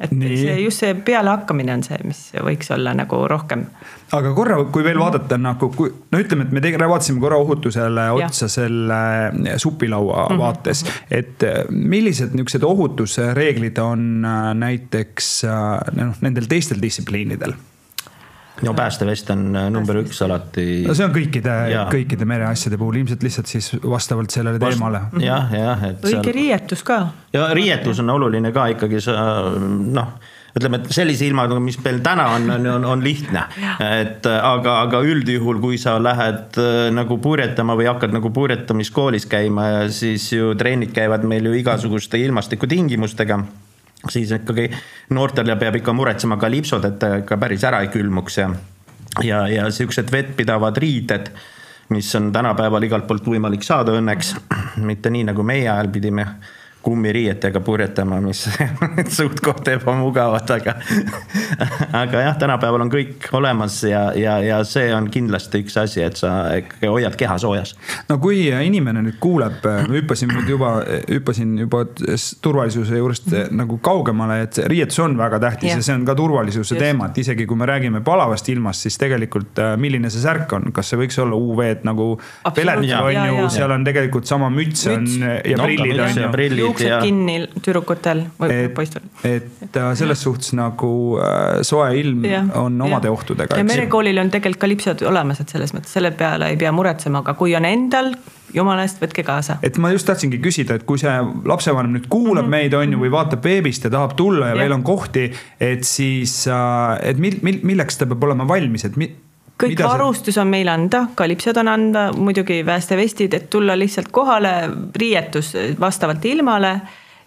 [0.00, 0.36] et Nii.
[0.40, 3.66] see just see pealehakkamine on see, mis võiks olla nagu rohkem.
[4.16, 8.06] aga korra, kui veel vaadata nagu, kui no ütleme, et me tegime, vaatasime korra ohutusele
[8.18, 8.52] otsa ja.
[8.56, 9.00] selle
[9.62, 10.38] supilaua mm -hmm.
[10.44, 17.54] vaates, et äh, millised niisugused ohutusreeglid on äh, näiteks äh, noh, nendel teistel distsipliinidel
[18.62, 20.66] no päästevest on äh, number üks alati.
[20.86, 21.54] no see on kõikide,
[21.92, 25.06] kõikide mereasjade puhul ilmselt lihtsalt siis vastavalt sellele Vast, teemale.
[25.24, 26.04] jah, jah, et.
[26.04, 26.34] õige seal...
[26.36, 27.00] riietus ka.
[27.36, 29.16] ja riietus on oluline ka ikkagi sa
[29.54, 30.18] noh
[30.50, 33.44] ütleme, et sellise ilmaga, mis meil täna on, on, on, on lihtne.
[33.86, 39.68] et aga, aga üldjuhul, kui sa lähed äh, nagu purjetama või hakkad nagu purjetamiskoolis käima
[39.68, 43.40] ja siis ju trennid käivad meil ju igasuguste ilmastikutingimustega
[44.08, 44.68] siis ikkagi
[45.16, 48.50] noortel peab ikka muretsema ka lipsud, et ikka päris ära ei külmuks ja,
[49.24, 51.30] ja, ja siuksed vettpidavad riided,
[51.90, 54.34] mis on tänapäeval igalt poolt võimalik saada õnneks,
[54.86, 56.26] mitte nii nagu meie ajal pidime
[56.82, 58.46] kummiriietega purjetama, mis
[59.16, 60.74] suht-koht ebamugavad, aga
[62.02, 66.16] aga jah, tänapäeval on kõik olemas ja, ja, ja see on kindlasti üks asi, et
[66.20, 66.32] sa
[66.80, 67.74] hoiad keha soojas.
[68.08, 70.72] no kui inimene nüüd kuuleb, hüppasin nüüd juba,
[71.10, 71.84] hüppasin juba
[72.42, 76.74] turvalisuse juurest nagu kaugemale, et riietus on väga tähtis ja, ja see on ka turvalisuse
[76.74, 76.80] Just.
[76.80, 80.70] teema, et isegi kui me räägime palavast ilmast, siis tegelikult äh, milline see särk on,
[80.74, 82.12] kas see võiks olla UV-d nagu
[82.56, 86.24] peletil on ju, seal on tegelikult sama müts on ja prillid on
[86.64, 87.00] ju juuksed ja...
[87.04, 89.06] kinni tüdrukutel või poistel.
[89.26, 93.14] et selles suhtes nagu äh, soe ilm ja, on omade ja.
[93.14, 93.58] ohtudega.
[93.60, 97.24] ja merekoolil on tegelikult ka lipsud olemas, et selles mõttes selle peale ei pea muretsema,
[97.24, 98.12] aga kui on endal,
[98.54, 99.58] jumala eest, võtke kaasa.
[99.66, 101.16] et ma just tahtsingi küsida, et kui see
[101.48, 102.56] lapsevanem nüüd kuulab mm -hmm.
[102.56, 105.30] meid, on ju, või vaatab veebist ja tahab tulla ja, ja veel on kohti,
[105.60, 109.14] et siis, äh, et mil-, mil-, milleks ta peab olema valmis, et mi-,
[109.60, 114.54] kõik Mida varustus on meil anda, kalipsod on anda, muidugi päästevestid, et tulla lihtsalt kohale,
[114.96, 116.74] riietus vastavalt ilmale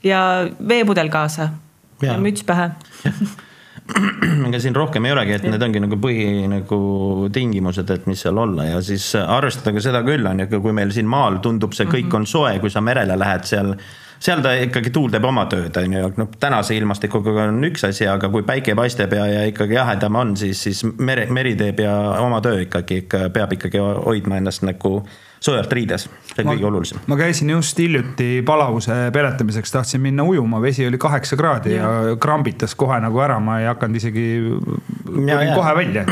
[0.03, 0.21] ja
[0.67, 1.49] veepudel kaasa
[2.01, 2.71] ja, ja müts pähe.
[4.47, 6.77] Ega siin rohkem ei olegi, et need ongi nagu põhi nagu
[7.35, 8.69] tingimused, et mis seal olla.
[8.69, 12.07] Ja siis arvestada ka seda küll on ju, kui meil siin maal tundub see kõik
[12.07, 12.21] -hmm.
[12.21, 13.75] on soe, kui sa merele lähed seal
[14.23, 18.07] seal ta ikkagi tuul teeb oma tööd, on ju, noh tänase ilmastikuga on üks asi,
[18.07, 21.93] aga kui päike paistab ja, ja ikkagi jahedam on, siis, siis mere, meri teeb ja
[22.23, 25.01] oma töö ikkagi ikka peab ikkagi hoidma ennast nagu
[25.43, 27.01] soojalt riides, see on kõige olulisem.
[27.11, 32.17] ma käisin just hiljuti palavuse peletamiseks, tahtsin minna ujuma, vesi oli kaheksa kraadi ja, ja
[32.21, 34.27] krambitas kohe nagu ära, ma ei hakanud isegi,
[35.05, 36.05] tulin kohe välja.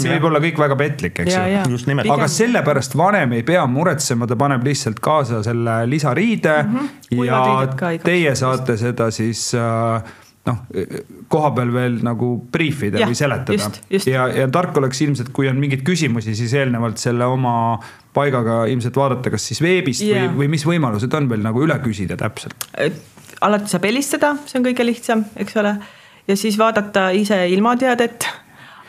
[0.00, 1.96] see võib olla kõik väga petlik, eks ju.
[2.14, 7.24] aga sellepärast vanem ei pea muretsema, ta paneb lihtsalt kaasa selle lisariide mm -hmm.
[7.26, 10.14] ja teie saate seda siis äh,
[10.46, 10.62] noh,
[11.32, 13.70] koha peal veel nagu brief ida ja, või seletada.
[13.90, 17.56] ja, ja tark oleks ilmselt, kui on mingeid küsimusi, siis eelnevalt selle oma
[18.16, 20.24] paigaga ilmselt vaadata, kas siis veebist ja.
[20.26, 22.68] või, või mis võimalused on veel nagu üle küsida täpselt
[23.40, 25.76] alati saab helistada, see on kõige lihtsam, eks ole.
[26.28, 28.28] ja siis vaadata ise ilmateadet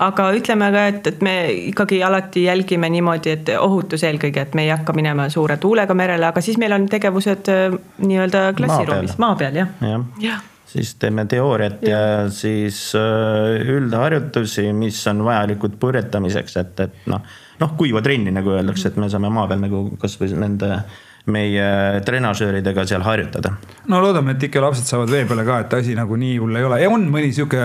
[0.04, 1.36] aga ütleme ka, et, et me
[1.72, 6.28] ikkagi alati jälgime niimoodi, et ohutus eelkõige, et me ei hakka minema suure tuulega merele,
[6.30, 10.04] aga siis meil on tegevused äh, nii-öelda klassiruumis, maa peal jah ja.
[10.22, 17.12] ja siis teeme teooriat ja, ja siis äh, üldharjutusi, mis on vajalikud purjetamiseks, et, et
[17.12, 17.24] noh,
[17.62, 20.82] noh kuiva trenni nagu öeldakse, et me saame maa peal nagu kasvõi nende
[21.32, 23.52] meie trenažööridega seal harjutada.
[23.92, 26.68] no loodame, et ikka lapsed saavad vee peale ka, et asi nagu nii hull ei
[26.68, 27.60] ole ja on mõni sihuke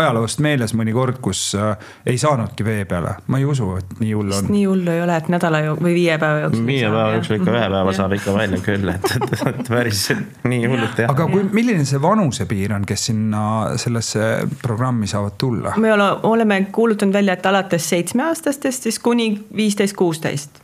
[0.00, 1.74] ajaloost meeles mõni kord, kus äh,
[2.08, 4.48] ei saanudki vee peale, ma ei usu, et nii hull on.
[4.52, 6.64] nii hullu ei ole, et nädala või viie päeva jooksul.
[6.70, 10.02] viie päeva jooksul ikka ühe päeva saab ikka välja küll, et, et, et päris
[10.48, 11.12] nii hullult jah.
[11.12, 13.44] aga kui, milline see vanusepiir on, kes sinna
[13.80, 14.32] sellesse
[14.64, 15.76] programmi saavad tulla?
[15.76, 20.62] me ole, oleme kuulutanud välja, et alates seitsmeaastastest siis kuni viisteist, kuusteist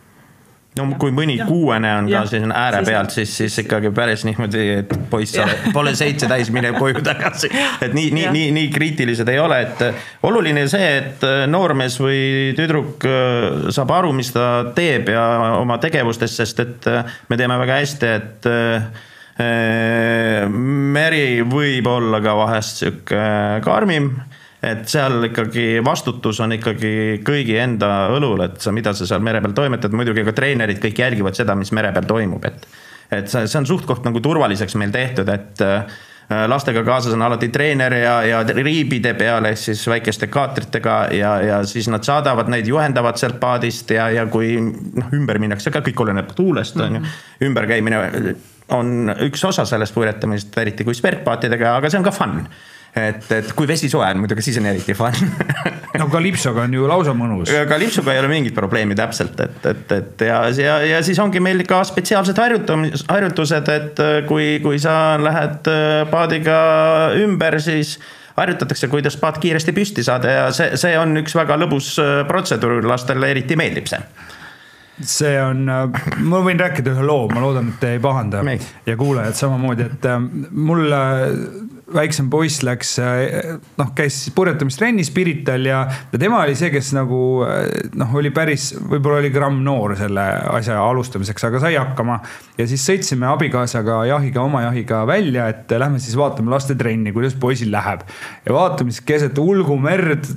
[0.79, 1.47] no kui mõni ja.
[1.49, 2.23] kuuene on ja.
[2.23, 5.37] ka siin ääre pealt, siis, siis ikkagi päris niimoodi, et poiss,
[5.75, 7.51] pole seitse täis, mine koju tagasi.
[7.85, 9.85] et nii, nii, nii, nii kriitilised ei ole, et
[10.29, 12.23] oluline see, et noormees või
[12.59, 15.27] tüdruk äh, saab aru, mis ta teeb ja
[15.59, 18.91] oma tegevustest, sest et äh, me teame väga hästi, et äh,
[20.99, 23.21] meri võib olla ka vahest sihuke
[23.63, 24.11] karmim
[24.63, 29.43] et seal ikkagi vastutus on ikkagi kõigi enda õlul, et sa, mida sa seal mere
[29.45, 32.69] peal toimetad, muidugi ka treenerid kõik jälgivad seda, mis mere peal toimub, et.
[33.11, 35.99] et see, see on suht-koht nagu turvaliseks meil tehtud, et äh,
[36.51, 41.61] lastega kaasas on alati treener ja, ja riibide peal ehk siis väikeste kaatritega ja, ja
[41.67, 46.03] siis nad saadavad neid, juhendavad sealt paadist ja, ja kui noh, ümber minnakse ka, kõik
[46.05, 47.05] oleneb tuulest on ju.
[47.05, 47.47] Mhm.
[47.49, 48.03] ümberkäimine
[48.75, 52.43] on üks osa sellest purjetamisest, eriti kui sperdpaatidega, aga see on ka fun
[52.97, 55.17] et, et kui vesi soe on muidugi, siis on eriti fun
[56.01, 57.53] no kalipsoga on ju lausa mõnus.
[57.69, 61.65] kalipsoga ei ole mingit probleemi täpselt, et, et, et ja, ja, ja siis ongi meil
[61.69, 66.59] ka spetsiaalsed harjutamis, harjutused, et kui, kui sa lähed äh, paadiga
[67.19, 67.99] ümber, siis
[68.39, 72.83] harjutatakse, kuidas paat kiiresti püsti saada ja see, see on üks väga lõbus äh, protseduur,
[72.87, 74.03] lastele eriti meeldib see
[74.99, 78.65] see on, äh, ma võin rääkida ühe loo, ma loodan, et te ei pahanda Meid.
[78.87, 80.09] ja kuulajad samamoodi, et
[80.51, 80.89] mul
[81.95, 82.95] väiksem poiss läks,
[83.79, 85.81] noh, käis purjetamistrennis Pirital ja,
[86.13, 87.21] ja tema oli see, kes nagu
[87.99, 92.19] noh, oli päris, võib-olla oli gramm noor selle asja alustamiseks, aga sai hakkama.
[92.59, 97.73] ja siis sõitsime abikaasaga jahiga, oma jahiga välja, et lähme siis vaatame lastetrenni, kuidas poisil
[97.73, 98.05] läheb.
[98.45, 100.29] ja vaatame siis keset ulgumerd,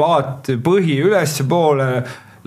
[0.00, 1.90] paat põhi ülespoole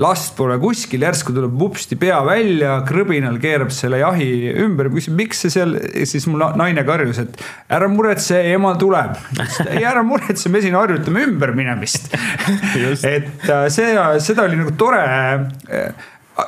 [0.02, 5.44] last pole kuskil, järsku tuleb vupsti pea välja, krõbinal keerab selle jahi ümber, küsib, miks
[5.46, 5.76] see seal,
[6.10, 7.38] siis mul naine karjus, et
[7.74, 9.20] ära muretse, ema tuleb.
[9.68, 12.10] ei, ära muretse, me siin harjutame ümberminemist
[13.16, 15.04] et äh, see, seda oli nagu tore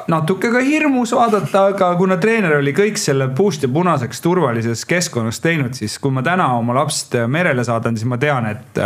[0.09, 5.39] natuke ka hirmus vaadata, aga kuna treener oli kõik selle puust ja punaseks turvalises keskkonnas
[5.43, 8.81] teinud, siis kui ma täna oma lapsed merele saadan, siis ma tean, et,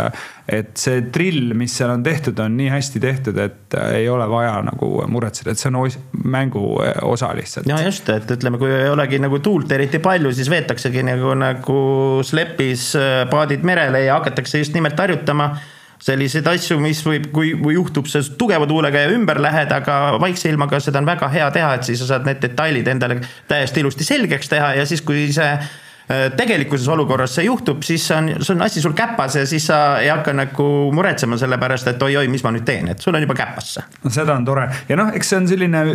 [0.48, 4.58] et see drill, mis seal on tehtud, on nii hästi tehtud, et ei ole vaja
[4.66, 6.64] nagu muretseda, et see on os mängu
[7.08, 7.68] osa lihtsalt.
[7.70, 11.80] ja just, et ütleme, kui ei olegi nagu tuult eriti palju, siis veetaksegi nagu, nagu
[12.26, 12.90] slepis
[13.32, 15.54] paadid merele ja hakatakse just nimelt harjutama
[16.00, 20.48] selliseid asju, mis võib, kui, kui juhtub see tugeva tuulega ja ümber lähed, aga vaikse
[20.52, 24.08] ilmaga seda on väga hea teha, et siis sa saad need detailid endale täiesti ilusti
[24.08, 28.64] selgeks teha ja siis, kui see äh, tegelikkuses olukorras see juhtub, siis on, see on
[28.64, 32.44] asi sul käpas ja siis sa ei hakka nagu muretsema selle pärast, et oi-oi, mis
[32.46, 33.86] ma nüüd teen, et sul on juba käpas see.
[34.00, 35.86] no seda on tore ja noh, eks see on selline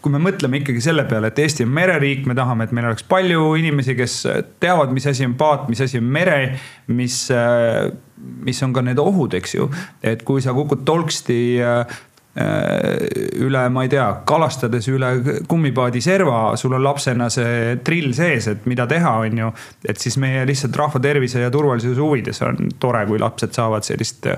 [0.00, 3.04] kui me mõtleme ikkagi selle peale, et Eesti on mereriik, me tahame, et meil oleks
[3.12, 4.20] palju inimesi, kes
[4.62, 6.40] teavad, mis asi on paat, mis asi on mere,
[6.88, 9.66] mis äh, mis on ka need ohud, eks ju.
[10.02, 11.98] et kui sa kukud tolksti äh,
[13.42, 15.10] üle, ma ei tea, kalastades üle
[15.50, 19.52] kummipaadi serva, sul on lapsena see drill sees, et mida teha, on ju.
[19.88, 24.30] et siis meie lihtsalt rahva tervise ja turvalisuse huvides on tore, kui lapsed saavad sellist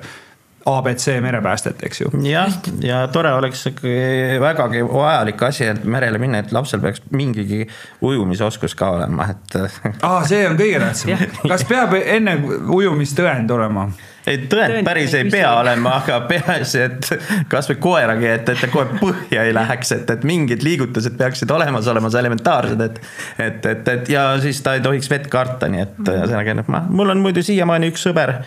[0.66, 2.10] abc merepäästet, eks ju.
[2.26, 7.66] jah, ja tore oleks ikkagi vägagi vajalik asi, et merele minna, et lapsel peaks mingigi
[8.04, 9.58] ujumisoskus ka olema, et.
[10.02, 11.26] aa, see on kõige tähtsam.
[11.48, 12.38] kas peab enne
[12.70, 13.88] ujumist tõend olema?
[14.26, 17.10] ei, tõend päris ei pea olema, aga peaasi, et
[17.50, 21.90] kasvõi koeragi, et, et ta kohe põhja ei läheks, et, et mingid liigutused peaksid olemas
[21.90, 23.00] olema, see elementaarsed, et.
[23.38, 26.84] et, et, et ja siis ta ei tohiks vett karta, nii et ühesõnaga, noh, ma,
[26.90, 28.38] mul on muidu siiamaani üks sõber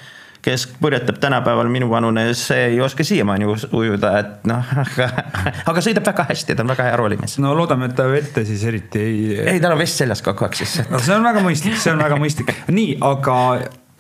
[0.45, 5.07] kes purjetab tänapäeval minuvanune, see ei oska siiamaani ujuda, et noh, aga,
[5.71, 7.39] aga sõidab väga hästi, ta on väga hea roolimees.
[7.41, 9.23] no loodame, et ta vette siis eriti ei.
[9.55, 10.77] ei, tal on vest seljas kogu aeg siis.
[10.91, 12.53] no see on väga mõistlik, see on väga mõistlik.
[12.69, 13.37] nii, aga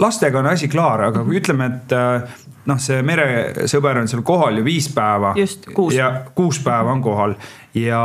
[0.01, 2.37] lastega on asi klaar, aga kui ütleme, et äh,
[2.69, 5.33] noh, see meresõber on seal kohal ju viis päeva.
[5.39, 5.97] just, kuus.
[5.97, 7.37] ja kuus päeva on kohal
[7.75, 8.01] ja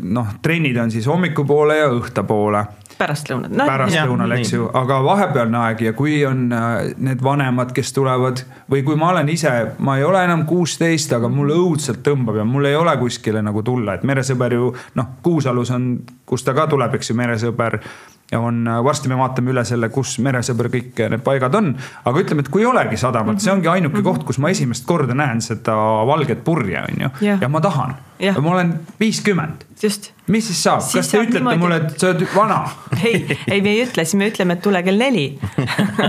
[0.00, 2.24] noh, trennid on siis hommikupoole ja õhta
[2.94, 3.52] poole pärastlõunad.
[3.54, 3.66] No,.
[3.66, 8.84] pärastlõunal, eks ju, aga vahepealne aeg ja kui on äh, need vanemad, kes tulevad või
[8.86, 12.70] kui ma olen ise, ma ei ole enam kuusteist, aga mulle õudselt tõmbab ja mul
[12.70, 16.94] ei ole kuskile nagu tulla, et meresõber ju noh, Kuusalus on, kus ta ka tuleb,
[16.94, 17.78] eks ju, meresõber
[18.38, 21.72] on, äh, varsti me vaatame üle selle, kus meresõber kõik need paigad on.
[22.04, 24.10] aga ütleme, et kui ei olegi sadamat see ongi ainuke mm -hmm.
[24.10, 27.36] koht, kus ma esimest korda näen seda valget purje, on ju.
[27.40, 27.94] ja ma tahan.
[28.40, 29.64] ma olen viiskümmend.
[30.26, 31.58] mis siis saab, kas te ütlete niimoodi...
[31.58, 32.68] mulle, et sa oled vana?
[33.04, 35.38] ei, ei, me ei ütle, siis me ütleme, et tule kell neli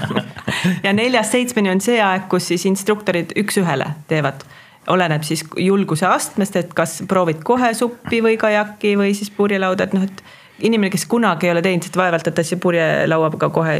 [0.86, 4.46] ja neljast seitsmeni on see aeg, kus siis instruktorid üks-ühele teevad
[4.88, 9.96] oleneb siis julguse astmest, et kas proovid kohe suppi või kajaki või siis purjelauda, et
[9.98, 10.24] noh, et
[10.60, 13.78] inimene, kes kunagi ei ole teinud, siis vaevalt, et ta siia purjelauaga kohe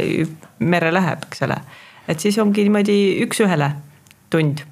[0.58, 1.56] merre läheb, eks ole.
[2.08, 3.72] et siis ongi niimoodi üks-ühele
[4.30, 4.62] tund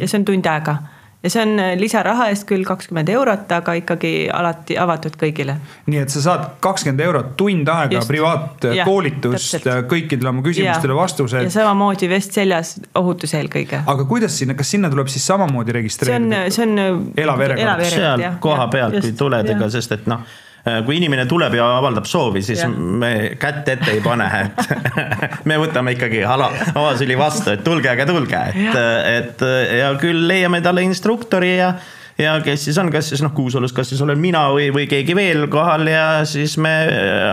[0.00, 0.76] ja see on tund aega
[1.22, 5.54] ja see on lisaraha eest küll kakskümmend eurot, aga ikkagi alati avatud kõigile.
[5.86, 11.46] nii et sa saad kakskümmend eurot tund aega privaatkoolitust, kõikidele oma küsimustele vastused.
[11.46, 13.84] ja samamoodi vest seljas, ohutus eelkõige.
[13.86, 16.46] aga kuidas sinna, kas sinna tuleb siis samamoodi registreerida?
[16.50, 17.12] see on, see on.
[17.26, 17.84] elav järjekord.
[17.94, 20.51] seal koha pealt, kui tuled, ega sest et noh Äh,
[20.86, 22.68] kui inimene tuleb ja avaldab soovi, siis ja.
[22.70, 25.00] me kätt ette ei pane, et
[25.50, 28.78] me võtame ikkagi avasüli vastu, et tulge, aga tulge, et,
[29.16, 29.42] et
[29.80, 31.72] ja küll leiame talle instruktori ja
[32.20, 35.16] ja kes siis on, kas siis noh, Kuusalus, kas siis olen mina või, või keegi
[35.16, 36.72] veel kohal ja siis me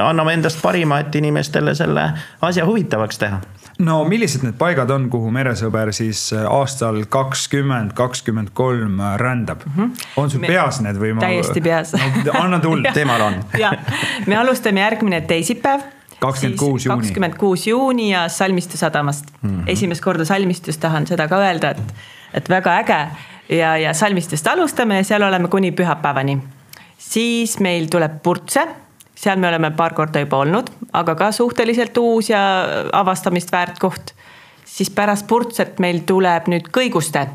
[0.06, 2.10] anname endast parima, et inimestele selle
[2.48, 3.42] asja huvitavaks teha
[3.80, 9.63] no millised need paigad on, kuhu meresõber siis äh, aastal kakskümmend, kakskümmend kolm äh, rändab
[9.65, 9.78] mm?
[9.78, 10.10] -hmm.
[10.15, 11.24] on sul peas need või ma?
[11.24, 12.34] täiesti peas no,.
[12.39, 13.39] anna tuld temal on.
[14.30, 15.88] me alustame järgmine teisipäev
[16.20, 17.02] kakskümmend kuus juuni.
[17.02, 19.50] kakskümmend kuus juuni ja Salmistu sadamast mm.
[19.50, 19.63] -hmm.
[19.68, 21.94] esimest korda Salmistus tahan seda ka öelda, et,
[22.34, 23.08] et väga äge
[23.50, 26.38] ja, ja Salmistust alustame ja seal oleme kuni pühapäevani.
[26.98, 28.68] siis meil tuleb Purtse
[29.19, 32.41] seal me oleme paar korda juba olnud, aga ka suhteliselt uus ja
[32.93, 34.15] avastamist väärt koht.
[34.69, 37.27] siis pärast Purtset meil tuleb nüüd Kõiguste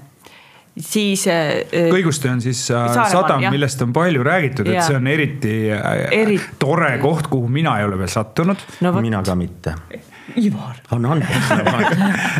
[0.78, 1.26] siis.
[1.26, 5.06] Äh, äh, Kõiguste on siis äh, Saaremaa, sadam, millest on palju räägitud, et see on
[5.10, 6.38] eriti Eri...
[6.58, 8.94] tore koht, kuhu mina ei ole veel sattunud no,.
[9.00, 9.76] mina ka mitte.
[10.36, 10.76] Ivar.
[10.90, 11.50] on andeks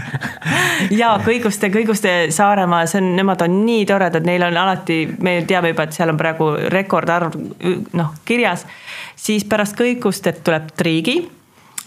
[1.01, 5.75] ja Kõiguste, Kõiguste Saaremaa, see on, nemad on nii toredad, neil on alati, me teame
[5.75, 7.37] juba, et seal on praegu rekordarv
[7.93, 8.67] noh kirjas
[9.17, 11.19] siis pärast Kõigustet tuleb Triigi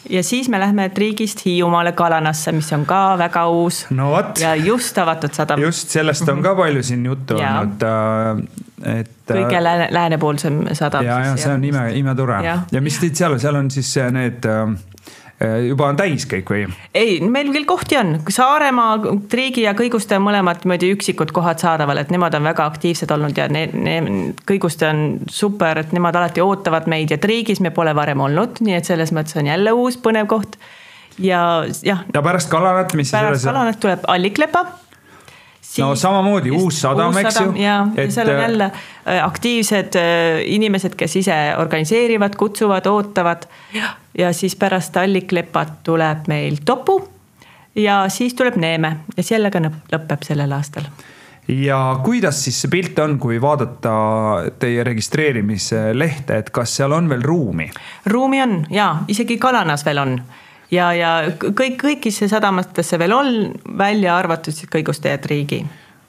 [0.09, 4.13] ja siis me lähme Triigist Hiiumaale Kalanasse, mis on ka väga uus no,.
[4.39, 5.61] ja just avatud sadam.
[5.61, 7.59] just sellest on ka palju siin juttu ja.
[7.59, 7.87] olnud,
[8.85, 9.15] äh, et.
[9.31, 11.05] kõige lääne, läänepoolsem sadam.
[11.05, 12.59] ja, ja see on ime, imetore ja.
[12.71, 14.96] ja mis teid seal, seal on siis need äh, Äh,
[15.67, 16.63] juba on täis kõik või?
[16.97, 18.95] ei, meil küll kohti on, Saaremaa,
[19.29, 23.37] Triigi ja Kõiguste on mõlemad niimoodi üksikud kohad saadaval, et nemad on väga aktiivsed olnud
[23.37, 23.99] ja ne, ne,
[24.49, 28.79] Kõiguste on super, et nemad alati ootavad meid ja Triigis me pole varem olnud, nii
[28.79, 30.57] et selles mõttes on jälle uus põnev koht.
[31.21, 32.03] ja jah.
[32.13, 34.65] ja pärast Kalanat, mis siis pärast Kalanat tuleb Alliklepa
[35.77, 37.51] no samamoodi uus sadam, eks ju.
[37.61, 42.87] ja et..., ja seal on äh, jälle äh, aktiivsed äh, inimesed, kes ise organiseerivad, kutsuvad,
[42.89, 43.47] ootavad.
[44.17, 47.01] Ja siis pärast Alliklepat tuleb meil Topu
[47.75, 50.89] ja siis tuleb Neeme ja sellega lõpeb sellel aastal
[51.47, 53.93] ja kuidas siis see pilt on, kui vaadata
[54.59, 57.69] teie registreerimislehte, et kas seal on veel ruumi?
[58.05, 60.19] ruumi on ja isegi Kalanas veel on
[60.71, 63.35] ja, ja kõik, kõigisse sadamatesse veel on,
[63.77, 65.63] välja arvatud siis Kõiguste ja Triigi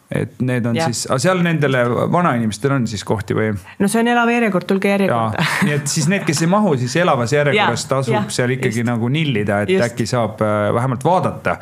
[0.09, 0.87] et need on ja.
[0.89, 3.51] siis, aga seal nendele vanainimestel on siis kohti või?
[3.53, 5.45] no see on elav järjekord, tulge järjekorda.
[5.69, 8.89] nii et siis need, kes ei mahu, siis elavas järjekorras tasub ja, seal ikkagi just.
[8.89, 9.85] nagu nillida, et just.
[9.85, 11.59] äkki saab äh, vähemalt vaadata.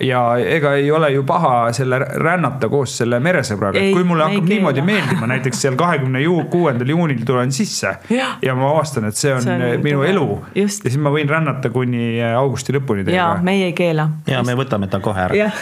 [0.00, 4.48] ja ega ei ole ju paha selle rännata koos selle meresõbraga, et kui mulle hakkab
[4.48, 8.30] niimoodi meeldima, näiteks seal kahekümne kuuendal juunil tulen sisse ja.
[8.40, 10.14] ja ma avastan, et see on, see on minu tule.
[10.14, 10.26] elu.
[10.56, 13.20] ja siis ma võin rännata kuni äh, augusti lõpuni teiega.
[13.20, 14.08] ja meie ei keela.
[14.24, 15.52] ja me võtame ta kohe ära.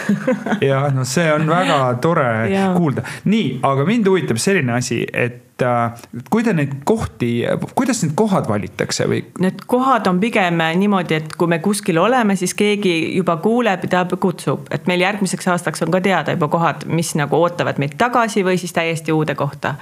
[0.63, 3.03] ja no see on väga tore tore kuulda.
[3.29, 7.31] nii, aga mind huvitab selline asi, et äh, kui te neid kohti,
[7.77, 9.21] kuidas need kohad valitakse või?
[9.43, 14.03] Need kohad on pigem niimoodi, et kui me kuskil oleme, siis keegi juba kuuleb ja
[14.05, 17.97] ta kutsub, et meil järgmiseks aastaks on ka teada juba kohad, mis nagu ootavad meid
[17.99, 19.75] tagasi või siis täiesti uude kohta.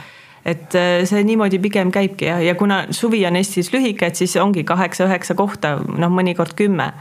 [0.48, 4.38] Et äh, see niimoodi pigem käibki ja, ja kuna suvi on Eestis lühike, et siis
[4.40, 6.94] ongi kaheksa-üheksa kohta, noh, mõnikord kümme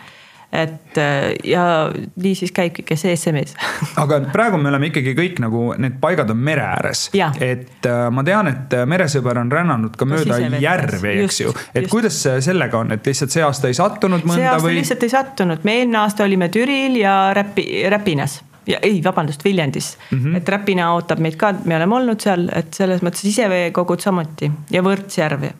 [0.56, 3.54] et äh, ja nii siis käibki, kes ESM-is
[4.02, 7.06] aga praegu me oleme ikkagi kõik nagu, need paigad on mere ääres.
[7.14, 11.54] et äh, ma tean, et äh, meresõber on rännanud ka mööda järvi, eks ju.
[11.72, 11.92] et just.
[11.92, 14.78] kuidas sellega on, et lihtsalt see aasta ei sattunud mõnda see aasta või?
[14.80, 19.98] lihtsalt ei sattunud, me eelmine aasta olime Türil ja Räpi, Räpinas ja ei, vabandust, Viljandis
[20.10, 20.18] mm.
[20.18, 20.36] -hmm.
[20.36, 24.82] et Räpina ootab meid ka, me oleme olnud seal, et selles mõttes siseveekogud samuti ja
[24.82, 25.50] Võrtsjärv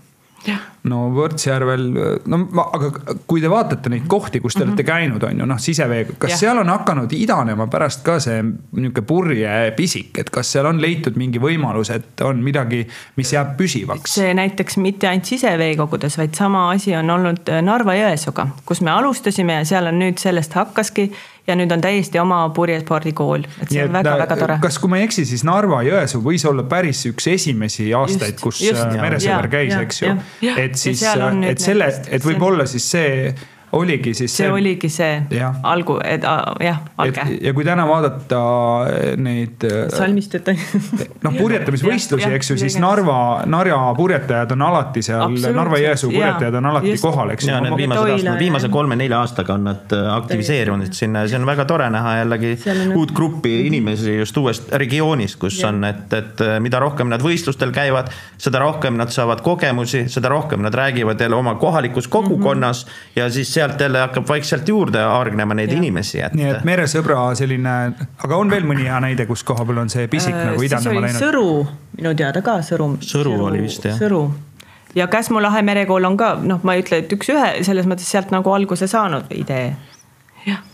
[0.86, 1.84] no Võrtsjärvel,
[2.30, 4.72] no ma, aga kui te vaatate neid kohti, kus te mm -hmm.
[4.72, 6.36] olete käinud, on ju, noh, siseveega, kas ja.
[6.36, 11.16] seal on hakanud idanema pärast ka see niisugune purje pisik, et kas seal on leitud
[11.16, 12.86] mingi võimalus, et on midagi,
[13.16, 14.14] mis jääb püsivaks?
[14.14, 19.64] see näiteks mitte ainult siseveekogudes, vaid sama asi on olnud Narva-Jõesuuga, kus me alustasime ja
[19.64, 21.12] seal on nüüd sellest hakkaski
[21.47, 24.59] ja nüüd on täiesti oma purjespordikool, et see on väga-väga tore.
[24.62, 28.97] kas, kui ma ei eksi, siis Narva-Jõesuu võis olla päris üks esimesi aastaid, kus äh,
[29.01, 30.14] meresõber käis, eks ju.
[30.57, 31.05] et siis,
[31.51, 33.12] et selle, et võib-olla siis see
[33.77, 34.47] oligi siis see.
[34.47, 36.24] see oligi see algu, et
[36.64, 37.27] jah, alge.
[37.43, 38.41] ja kui täna vaadata
[39.20, 39.64] neid.
[39.66, 40.81] Äh, salmistut on ju.
[41.27, 43.18] noh, purjetamisvõistlusi, eks ju, siis Narva,
[43.51, 47.07] Narva purjetajad on alati seal, Narva-Jõesuu purjetajad on alati just.
[47.07, 47.53] kohal, eks ju.
[47.53, 51.49] ja need viimased aastad, viimase kolme-nelja aastaga on nad äh, aktiviseerunud sinna ja see on
[51.49, 52.55] väga tore näha jällegi
[52.97, 55.70] uut gruppi inimesi just uuest regioonist, kus ja.
[55.70, 58.11] on, et, et mida rohkem nad võistlustel käivad,
[58.41, 63.20] seda rohkem nad saavad kogemusi, seda rohkem nad räägivad jälle oma kohalikus kogukonnas mm -hmm.
[63.20, 65.79] ja siis sealt jälle hakkab vaikselt juurde hargnema neid ja.
[65.79, 66.35] inimesi, et.
[66.37, 67.77] nii et meresõbra selline,
[68.25, 71.07] aga on veel mõni hea näide, kus koha peal on see pisik äh, nagu idanema
[71.07, 71.21] läinud?
[71.21, 71.49] Sõru,
[71.99, 72.93] minu teada ka Sõru.
[73.05, 73.99] Sõru oli vist jah.
[73.99, 74.23] Sõru
[74.97, 78.33] ja Käsmu lahe merekool on ka noh, ma ei ütle, et üks-ühe selles mõttes sealt
[78.35, 79.75] nagu alguse saanud idee,
[80.47, 80.64] jah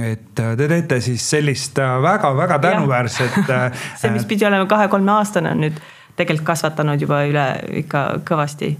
[0.00, 3.40] et äh, te teete siis sellist väga-väga äh, tänuväärset
[4.00, 5.80] see, mis pidi olema kahe-kolmeaastane, on nüüd
[6.16, 7.46] tegelikult kasvatanud juba üle
[7.82, 8.74] ikka kõvasti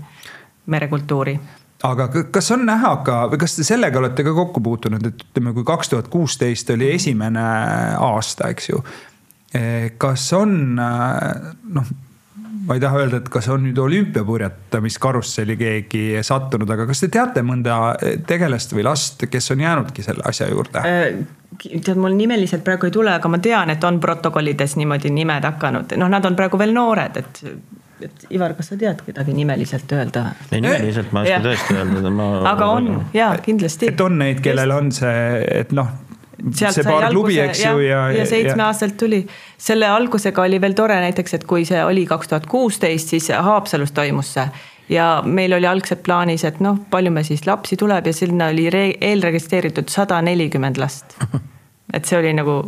[0.71, 1.39] merekultuuri
[1.83, 5.55] aga kas on näha ka või kas te sellega olete ka kokku puutunud, et ütleme,
[5.57, 7.47] kui kaks tuhat kuusteist oli esimene
[7.97, 8.85] aasta, eks ju.
[9.55, 11.91] Eh, kas on noh,
[12.67, 17.43] ma ei taha öelda, et kas on nüüd olümpiapurjetamiskarusselli keegi sattunud, aga kas te teate
[17.47, 17.81] mõnda
[18.29, 20.85] tegelast või last, kes on jäänudki selle asja juurde?
[20.85, 21.25] Äh,
[21.59, 25.97] tead, mul nimeliselt praegu ei tule, aga ma tean, et on protokollides niimoodi nimed hakanud,
[25.99, 27.43] noh, nad on praegu veel noored, et
[28.07, 30.27] et Ivar, kas sa tead kedagi nimeliselt öelda?
[30.51, 32.29] ei, nimeliselt ma ei oska tõesti öelda, ma.
[32.53, 33.91] aga on ja kindlasti.
[33.93, 35.19] et on neid, kellel on see,
[35.63, 35.91] et noh
[36.57, 38.19] see paar klubi, eks ju, ja, ja.
[38.23, 39.21] ja seitsmeaastaselt tuli.
[39.59, 43.93] selle algusega oli veel tore näiteks, et kui see oli kaks tuhat kuusteist, siis Haapsalus
[43.97, 44.47] toimus see.
[44.97, 48.69] ja meil oli algselt plaanis, et noh, palju me siis lapsi tuleb ja sinna oli
[48.73, 51.19] eelregistreeritud sada nelikümmend last.
[51.95, 52.63] et see oli nagu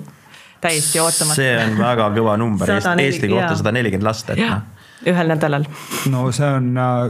[0.62, 1.40] täiesti ootamatu.
[1.40, 5.66] see on väga kõva number Eesti kohta sada nelikümmend last, et noh ühel nädalal.
[6.10, 7.06] no see on äh,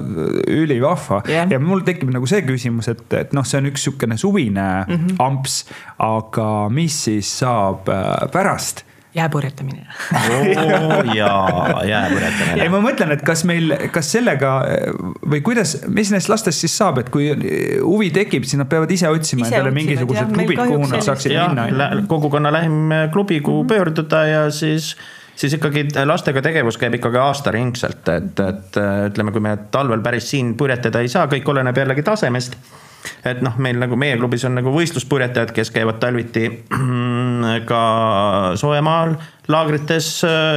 [0.63, 1.51] ülivahva yeah.
[1.51, 4.95] ja mul tekib nagu see küsimus, et, et noh, see on üks sihukene suvine mm
[4.95, 5.21] -hmm.
[5.23, 5.65] amps,
[5.99, 8.85] aga mis siis saab äh, pärast
[9.15, 12.63] jääpurjetamine oo jaa, jääpurjetamine.
[12.63, 14.53] ei, ma mõtlen, et kas meil, kas sellega
[15.29, 17.29] või kuidas, mis nendest lastest siis saab, et kui
[17.83, 21.91] huvi tekib, siis nad peavad ise otsima ise endale mingisugused klubid, kuhu nad saaksid minna.
[22.09, 22.79] kogukonna lähim
[23.13, 23.69] klubi, kuhu -hmm.
[23.69, 24.97] pöörduda ja siis
[25.37, 28.79] siis ikkagi lastega tegevus käib ikkagi aastaringselt, et, et
[29.09, 32.59] ütleme, kui me talvel päris siin purjetada ei saa, kõik oleneb jällegi tasemest
[33.27, 36.45] et noh, meil nagu meie klubis on nagu võistluspurjetajad, kes käivad talviti
[37.71, 37.83] ka
[38.61, 39.17] soojamaal
[39.51, 40.11] laagrites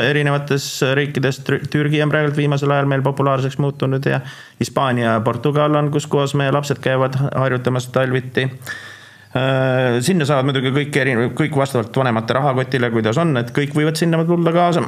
[0.09, 0.67] erinevates
[0.97, 1.41] riikides.
[1.73, 4.21] Türgi on praegu viimasel ajal meil populaarseks muutunud ja
[4.59, 8.94] Hispaania ja Portugal on, kus kohas meie lapsed käivad harjutamas talviti Äh,
[10.05, 14.23] sinna saavad muidugi kõik erinevad, kõik vastavalt vanemate rahakotile, kuidas on, et kõik võivad sinna
[14.27, 14.85] tulla kaasa.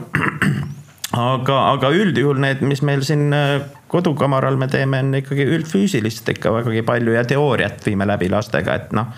[1.17, 3.57] aga, aga üldjuhul need, mis meil siin äh,
[3.91, 8.95] kodukamaral me teeme, on ikkagi üldfüüsilist ikka vägagi palju ja teooriat viime läbi lastega, et
[8.95, 9.11] noh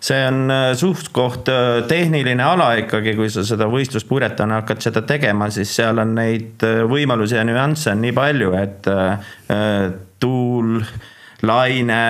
[0.00, 1.50] see on äh, suht-koht
[1.90, 7.36] tehniline ala ikkagi, kui sa seda võistluspurjetana hakkad seda tegema, siis seal on neid võimalusi
[7.36, 8.88] ja nüansse on nii palju, et
[10.20, 10.80] tuul,
[11.44, 12.00] laine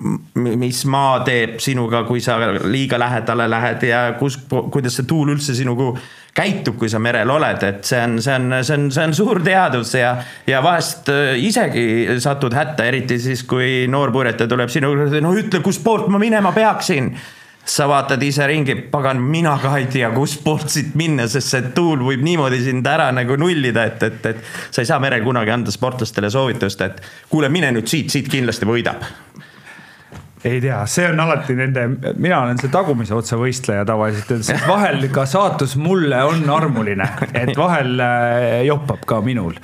[0.00, 5.54] mis maa teeb sinuga, kui sa liiga lähedale lähed ja kus, kuidas see tuul üldse
[5.56, 5.92] sinuga
[6.36, 9.42] käitub, kui sa merel oled, et see on, see on, see on, see on suur
[9.44, 10.14] teadus ja,
[10.48, 15.34] ja vahest äh, isegi satud hätta, eriti siis, kui noor purjetaja tuleb sinu juurde, no
[15.36, 17.12] ütle, kuspoolt ma minema peaksin?
[17.70, 22.00] Sa vaatad ise ringi, pagan, mina ka ei tea, kuspoolt siit minna, sest see tuul
[22.06, 25.74] võib niimoodi sind ära nagu nullida, et, et, et sa ei saa merel kunagi anda
[25.74, 29.04] sportlastele soovitust, et kuule, mine nüüd siit, siit kindlasti võidab
[30.44, 31.82] ei tea, see on alati nende,
[32.16, 37.04] mina olen see tagumise otsa võistleja tavaliselt, et vahel ka saatus mulle on armuline,
[37.36, 39.58] et vahel äh, joppab ka minul.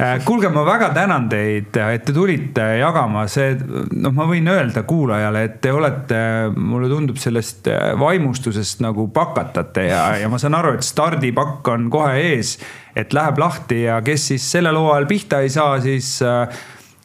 [0.00, 3.58] Äh, kuulge, ma väga tänan teid, et te tulite jagama, see,
[3.92, 6.22] noh, ma võin öelda kuulajale, et te olete,
[6.56, 11.90] mulle tundub sellest äh, vaimustusest nagu pakatate ja, ja ma saan aru, et stardipakk on
[11.92, 12.56] kohe ees,
[12.96, 16.16] et läheb lahti ja kes siis sellel hooajal pihta ei saa, siis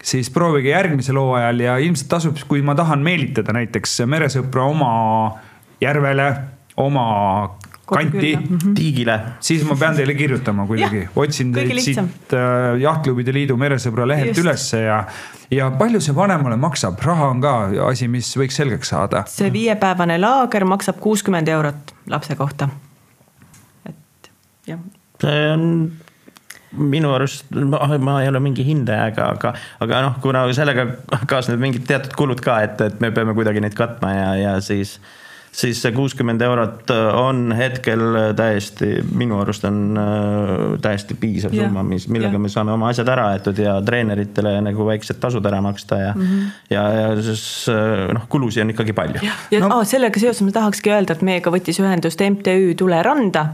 [0.07, 4.91] siis proovige järgmisel hooajal ja ilmselt tasub, kui ma tahan meelitada näiteks meresõpra oma
[5.83, 6.27] järvele,
[6.79, 7.07] oma
[7.87, 8.33] kanti,
[8.75, 9.17] tiigile.
[9.43, 14.43] siis ma pean teile kirjutama kuidagi, otsin teid siit äh, Jahtklubide Liidu meresõbra lehelt Just.
[14.43, 14.97] ülesse ja,
[15.53, 17.53] ja palju see vanemale maksab, raha on ka
[17.87, 19.23] asi, mis võiks selgeks saada.
[19.31, 22.69] see viiepäevane laager maksab kuuskümmend eurot lapse kohta.
[23.87, 24.31] et
[24.67, 24.83] jah.
[25.23, 25.71] see on
[26.75, 29.53] minu arust, ma ei ole mingi hindaja, aga, aga,
[29.83, 30.87] aga noh, kuna sellega
[31.29, 34.97] kaasnevad mingid teatud kulud ka, et, et me peame kuidagi neid katma ja, ja siis
[35.51, 41.55] siis see kuuskümmend eurot äh, on hetkel äh, täiesti, minu arust on äh, täiesti piisav
[41.55, 42.41] ja, summa, mis, millega ja.
[42.41, 46.27] me saame oma asjad ära aetud ja treeneritele nagu väiksed tasud ära maksta ja mm,
[46.27, 46.51] -hmm.
[46.73, 47.45] ja, ja siis
[48.13, 49.23] noh, kulusid on ikkagi palju.
[49.51, 49.79] ja, no.
[49.79, 53.45] oh, sellega seoses ma tahakski öelda, et meiega võttis ühendust MTÜ Tule randa,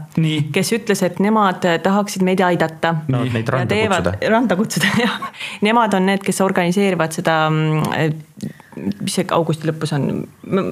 [0.52, 2.94] kes ütles, et nemad tahaksid meid aidata.
[3.08, 4.34] no neid randa teevad, kutsuda.
[4.34, 5.18] randa kutsuda, jah.
[5.64, 10.08] Nemad on need, kes organiseerivad seda mm, mis see augusti lõpus on,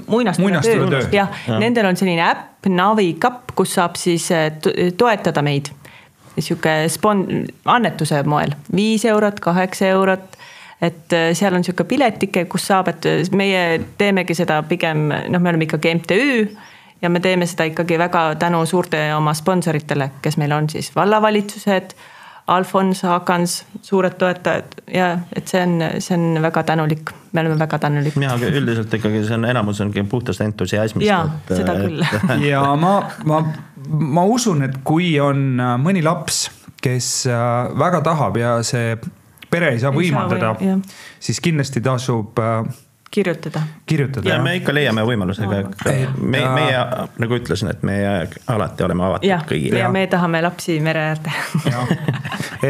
[0.09, 1.05] muinastujatöö.
[1.12, 4.53] jah ja., nendel on selline äpp Navikapp, kus saab siis eh,
[4.96, 5.72] toetada meid.
[6.38, 10.38] sihuke spon-, annetuse moel, viis eurot, kaheksa eurot
[10.82, 15.53] et eh, seal on sihuke piletike, kus saab, et meie teemegi seda pigem, noh, me
[15.53, 16.22] oleme ikkagi MTÜ
[17.03, 21.94] ja me teeme seda ikkagi väga tänu suurte oma sponsoritele, kes meil on siis vallavalitsused
[22.47, 27.78] Alfons, Hakans, suured toetajad ja et see on, see on väga tänulik, me oleme väga
[27.78, 28.16] tänulik.
[28.18, 31.07] ja, aga üldiselt ikkagi see on, enamus ongi puhtast entusiasmist.
[31.07, 32.03] jaa, seda küll.
[32.51, 32.97] ja ma,
[33.28, 33.43] ma,
[33.88, 36.49] ma usun, et kui on äh, mõni laps,
[36.82, 37.45] kes äh,
[37.78, 38.97] väga tahab ja see
[39.53, 40.57] pere ei saa võimaldada,
[41.22, 42.64] siis kindlasti tasub äh,
[43.12, 43.62] kirjutada.
[43.86, 44.28] kirjutada.
[44.28, 45.60] ja me ikka leiame võimaluse, me,
[46.16, 46.78] meie
[47.20, 48.12] nagu ütlesin, et meie
[48.52, 49.82] alati oleme avatud ja, kõigile.
[49.82, 51.34] ja me tahame lapsi mere äärde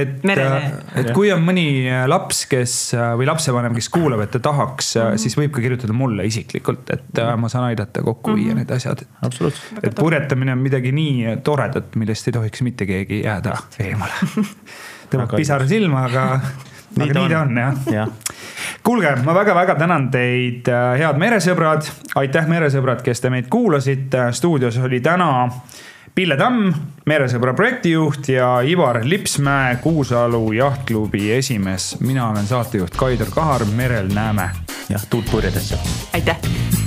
[0.01, 0.67] et, äh,
[0.99, 4.97] et kui on mõni äh, laps, kes äh, või lapsevanem, kes kuulab, et ta tahaks
[4.97, 5.23] mm, -hmm.
[5.27, 8.65] siis võib ka kirjutada mulle isiklikult, et ma saan aidata kokku viia mm -hmm.
[8.65, 9.07] need asjad.
[9.23, 9.85] absoluutselt.
[9.85, 14.13] et purjetamine on midagi nii toredat, millest ei tohiks mitte keegi jääda eemale
[15.13, 16.41] tõmbab pisara silma, aga
[16.97, 18.07] nii ta on, on jah ja.
[18.83, 21.89] kuulge, ma väga-väga tänan teid, äh, head meresõbrad.
[22.15, 24.33] aitäh, meresõbrad, kes te meid kuulasite.
[24.33, 25.51] stuudios oli täna
[26.13, 26.75] Pille Tamm,
[27.09, 31.97] meresõbra projektijuht ja Ivar Lipsmäe, Kuusalu jahtklubi esimees.
[32.01, 34.51] mina olen saatejuht Kaidar Kahar, merel näeme.
[34.89, 35.79] jah, tuult purjedesse.
[36.13, 36.82] aitäh